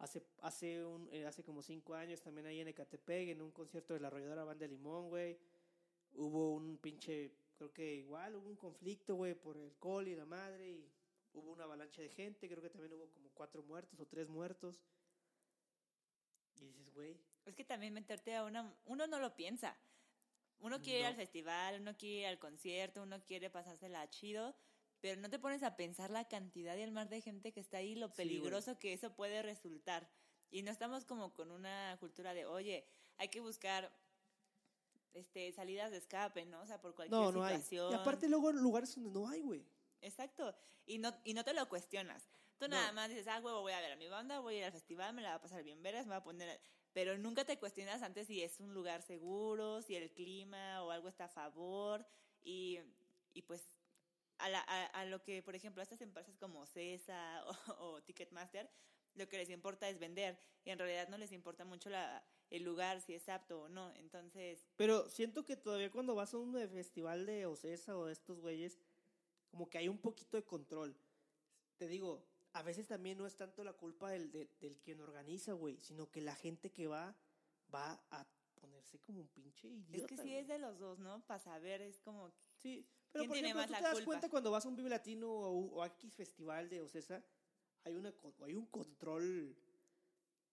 [0.00, 3.92] Hace, hace, un, eh, hace como cinco años también ahí en Ecatepec, en un concierto
[3.94, 5.38] de la arrolladora Banda Limón, güey,
[6.14, 10.24] hubo un pinche, creo que igual, hubo un conflicto, güey, por el alcohol y la
[10.24, 10.90] madre, y
[11.34, 14.80] hubo una avalancha de gente, creo que también hubo como cuatro muertos o tres muertos.
[16.56, 17.20] Y dices, güey.
[17.44, 19.76] Es que también meterte a una, uno no lo piensa.
[20.60, 21.04] Uno quiere no.
[21.04, 24.54] ir al festival, uno quiere ir al concierto, uno quiere pasársela chido,
[25.00, 27.78] pero no te pones a pensar la cantidad y el mar de gente que está
[27.78, 30.08] ahí, lo peligroso sí, que eso puede resultar.
[30.50, 32.86] Y no estamos como con una cultura de, oye,
[33.18, 33.92] hay que buscar
[35.14, 36.60] este salidas de escape, ¿no?
[36.60, 37.86] O sea, por cualquier no, no situación.
[37.86, 37.92] Hay.
[37.92, 39.64] Y aparte luego lugares donde no hay, güey.
[40.00, 40.54] Exacto.
[40.86, 42.28] Y no, y no te lo cuestionas.
[42.58, 42.76] Tú no.
[42.76, 44.72] nada más dices, ah, huevo, voy a ver a mi banda, voy a ir al
[44.72, 46.60] festival, me la va a pasar bien veras, me va a poner
[46.92, 51.08] pero nunca te cuestionas antes si es un lugar seguro, si el clima o algo
[51.08, 52.04] está a favor
[52.42, 52.80] y,
[53.32, 53.64] y pues
[54.40, 57.44] a, la, a, a, lo que, por ejemplo, a estas empresas como CESA
[57.78, 58.70] o, o, Ticketmaster,
[59.14, 62.64] lo que les importa es vender y en realidad no les importa mucho la, el
[62.64, 64.66] lugar, si es apto o no, entonces...
[64.76, 68.78] Pero siento que todavía cuando vas a un festival de OCESA o de estos güeyes,
[69.50, 70.96] como que hay un poquito de control.
[71.76, 75.52] Te digo, a veces también no es tanto la culpa del, del, del quien organiza,
[75.52, 77.16] güey, sino que la gente que va,
[77.72, 78.26] va a
[78.60, 79.96] ponerse como un pinche idiota.
[79.96, 80.36] Es que sí güey.
[80.36, 81.24] es de los dos, ¿no?
[81.26, 82.32] Para saber, es como...
[82.56, 84.04] Sí, pero por ejemplo, tú te das culpa?
[84.04, 87.22] cuenta cuando vas a un Vive Latino o, o X Festival de Ocesa,
[87.84, 88.12] hay, una,
[88.44, 89.56] hay un control...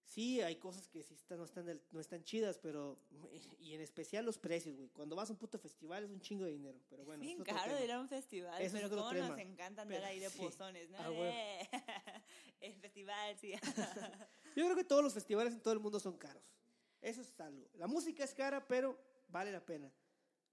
[0.06, 2.98] Sí, hay cosas que sí están, no, están no están chidas, pero...
[3.60, 4.88] Y en especial los precios, güey.
[4.90, 7.22] Cuando vas a un puto festival es un chingo de dinero, pero bueno.
[7.22, 10.20] Bien caro de ir a un festival, eso pero cómo nos encanta andar pero, ahí
[10.20, 10.98] de pozones, ¿no?
[11.00, 11.36] Ah, bueno.
[12.62, 13.52] El festival, sí.
[14.56, 16.58] Yo creo que todos los festivales en todo el mundo son caros.
[17.02, 17.70] Eso es algo.
[17.74, 18.98] La música es cara, pero
[19.28, 19.92] vale la pena.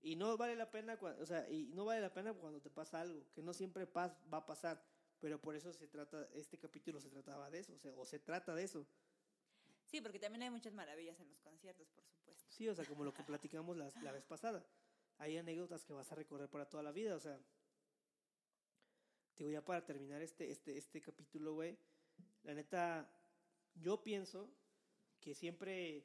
[0.04, 2.68] Y no vale la pena, cuando, o sea, y no vale la pena cuando te
[2.68, 4.84] pasa algo, que no siempre pas, va a pasar.
[5.18, 8.18] Pero por eso se trata, este capítulo se trataba de eso, o, sea, o se
[8.18, 8.86] trata de eso.
[9.86, 12.44] Sí, porque también hay muchas maravillas en los conciertos, por supuesto.
[12.50, 14.62] Sí, o sea, como lo que platicamos la, la vez pasada.
[15.16, 17.40] Hay anécdotas que vas a recorrer para toda la vida, o sea.
[19.38, 21.78] Digo, ya para terminar este, este, este capítulo, güey.
[22.42, 23.08] La neta,
[23.74, 24.50] yo pienso
[25.18, 25.96] que siempre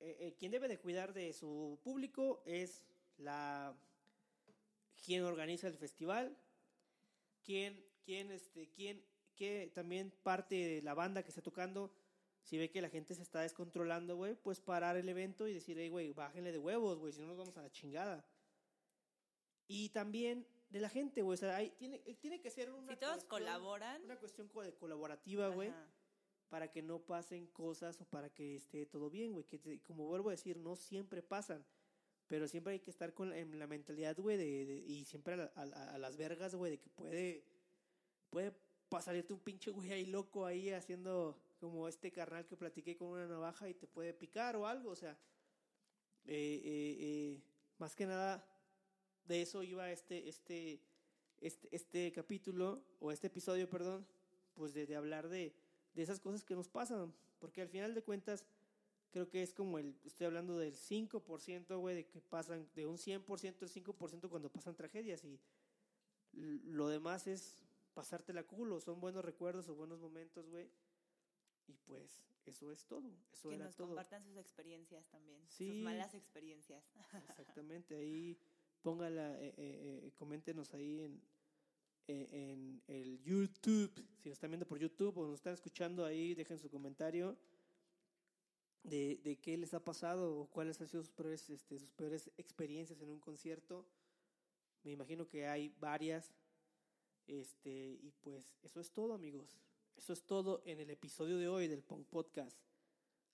[0.00, 2.82] eh, eh, quien debe de cuidar de su público es
[3.18, 3.76] la
[5.04, 6.36] quien organiza el festival,
[7.44, 11.92] quien, quien, este, quien, que también parte de la banda que está tocando,
[12.42, 15.76] si ve que la gente se está descontrolando, güey, pues parar el evento y decir,
[15.78, 18.24] hey, güey, bájenle de huevos, güey, si no nos vamos a la chingada.
[19.68, 22.92] Y también de la gente, güey, o sea, hay, tiene, tiene que ser una...
[22.92, 24.02] Si todos colaboran.
[24.04, 24.48] Una cuestión
[24.78, 25.72] colaborativa, güey
[26.48, 29.44] para que no pasen cosas o para que esté todo bien, güey.
[29.44, 31.64] Que como vuelvo a decir, no siempre pasan.
[32.28, 36.16] Pero siempre hay que estar con en la mentalidad, güey, de, y siempre a, las
[36.16, 37.44] vergas, güey, de que puede,
[38.30, 38.52] puede
[38.88, 43.26] pasarte un pinche güey ahí loco ahí haciendo como este carnal que platiqué con una
[43.26, 45.12] navaja y te puede picar o algo, o sea,
[46.26, 47.42] eh, eh, eh,
[47.78, 48.44] más que nada
[49.26, 50.80] de eso iba este, este,
[51.40, 54.06] este, este capítulo, o este episodio, perdón,
[54.54, 55.54] pues de hablar de,
[55.94, 58.44] de esas cosas que nos pasan, porque al final de cuentas
[59.10, 62.96] creo que es como el, estoy hablando del 5%, güey, de que pasan, de un
[62.96, 65.40] 100% el 5% cuando pasan tragedias y
[66.32, 67.64] lo demás es
[67.94, 70.70] pasarte la culo, son buenos recuerdos o buenos momentos, güey.
[71.66, 73.88] Y pues eso es todo, eso que era nos todo.
[73.88, 76.84] compartan sus experiencias también, sus malas experiencias.
[77.30, 78.38] Exactamente, ahí
[78.82, 81.22] póngala, eh, eh, eh coméntenos ahí en,
[82.06, 83.92] en el YouTube.
[84.18, 87.36] Si nos están viendo por YouTube o nos están escuchando ahí, dejen su comentario
[88.86, 92.30] de, de qué les ha pasado o cuáles han sido sus peores, este, sus peores
[92.36, 93.84] experiencias en un concierto.
[94.82, 96.32] Me imagino que hay varias.
[97.26, 99.60] Este, y pues eso es todo, amigos.
[99.96, 102.56] Eso es todo en el episodio de hoy del Punk Podcast.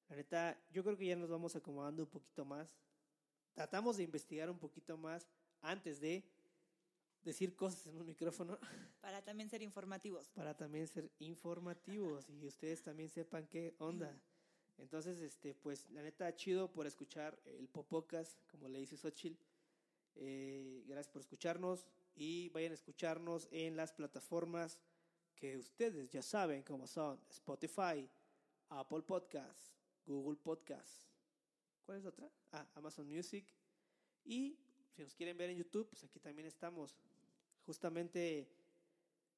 [0.08, 2.74] La neta, yo creo que ya nos vamos acomodando un poquito más.
[3.52, 5.28] Tratamos de investigar un poquito más
[5.60, 6.24] antes de
[7.22, 8.58] decir cosas en un micrófono.
[9.02, 10.28] Para también ser informativos.
[10.30, 14.16] Para también ser informativos y ustedes también sepan qué onda.
[14.78, 19.38] Entonces, este, pues la neta, chido por escuchar el Popocas, como le dice Xochitl.
[20.16, 24.78] Eh, gracias por escucharnos y vayan a escucharnos en las plataformas
[25.34, 28.08] que ustedes ya saben cómo son Spotify,
[28.68, 29.72] Apple Podcasts,
[30.06, 31.08] Google Podcasts.
[31.84, 32.30] ¿Cuál es otra?
[32.52, 33.44] Ah, Amazon Music.
[34.24, 34.58] Y
[34.94, 36.94] si nos quieren ver en YouTube, pues aquí también estamos
[37.64, 38.48] justamente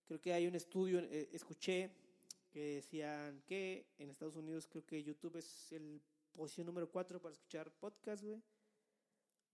[0.06, 1.90] creo que hay un estudio, eh, escuché
[2.54, 6.00] que decían que en Estados Unidos creo que YouTube es el
[6.30, 8.40] posición número 4 para escuchar podcast, güey.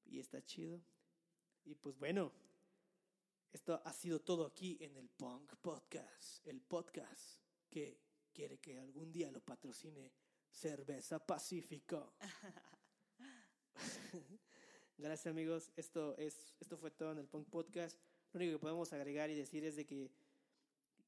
[0.05, 0.82] Y está chido.
[1.64, 2.31] Y pues bueno,
[3.55, 7.39] esto ha sido todo aquí en el Punk Podcast, el podcast
[7.70, 7.98] que
[8.35, 10.12] quiere que algún día lo patrocine
[10.51, 12.12] Cerveza Pacífico.
[14.98, 17.98] Gracias amigos, esto es esto fue todo en el Punk Podcast.
[18.35, 20.10] Lo único que podemos agregar y decir es de que,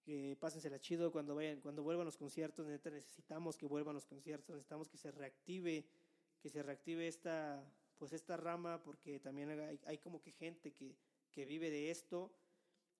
[0.02, 4.88] que pásensela chido cuando vayan, cuando vuelvan los conciertos, necesitamos que vuelvan los conciertos, necesitamos
[4.88, 5.84] que se reactive,
[6.40, 7.64] que se reactive esta,
[7.98, 10.96] pues esta rama, porque también hay, como que gente que,
[11.30, 12.30] que vive de esto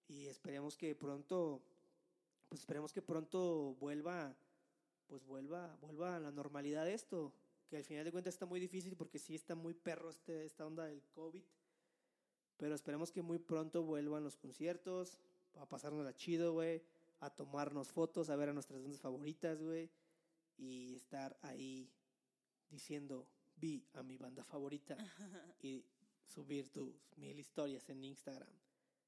[0.09, 1.61] y esperemos que pronto,
[2.49, 4.35] pues esperemos que pronto vuelva,
[5.09, 7.33] pues vuelva, vuelva a la normalidad esto,
[7.69, 10.67] que al final de cuentas está muy difícil porque sí está muy perro este, esta
[10.67, 11.43] onda del COVID
[12.63, 15.19] pero esperemos que muy pronto vuelvan los conciertos,
[15.59, 16.83] a pasarnos la chido, güey,
[17.21, 19.91] a tomarnos fotos, a ver a nuestras bandas favoritas, güey,
[20.59, 21.91] y estar ahí
[22.71, 23.27] diciendo,
[23.57, 24.97] vi a mi banda favorita
[25.63, 25.85] y
[26.27, 28.53] subir tus mil historias en Instagram,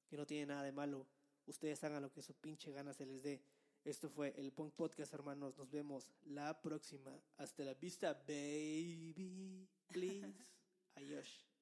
[0.07, 1.07] que no tiene nada de malo.
[1.47, 3.41] Ustedes hagan lo que su pinche gana se les dé.
[3.83, 5.57] Esto fue el Punk Podcast, hermanos.
[5.57, 7.11] Nos vemos la próxima.
[7.37, 9.67] Hasta la vista, baby.
[9.87, 10.33] Please.
[10.95, 11.54] Adiós.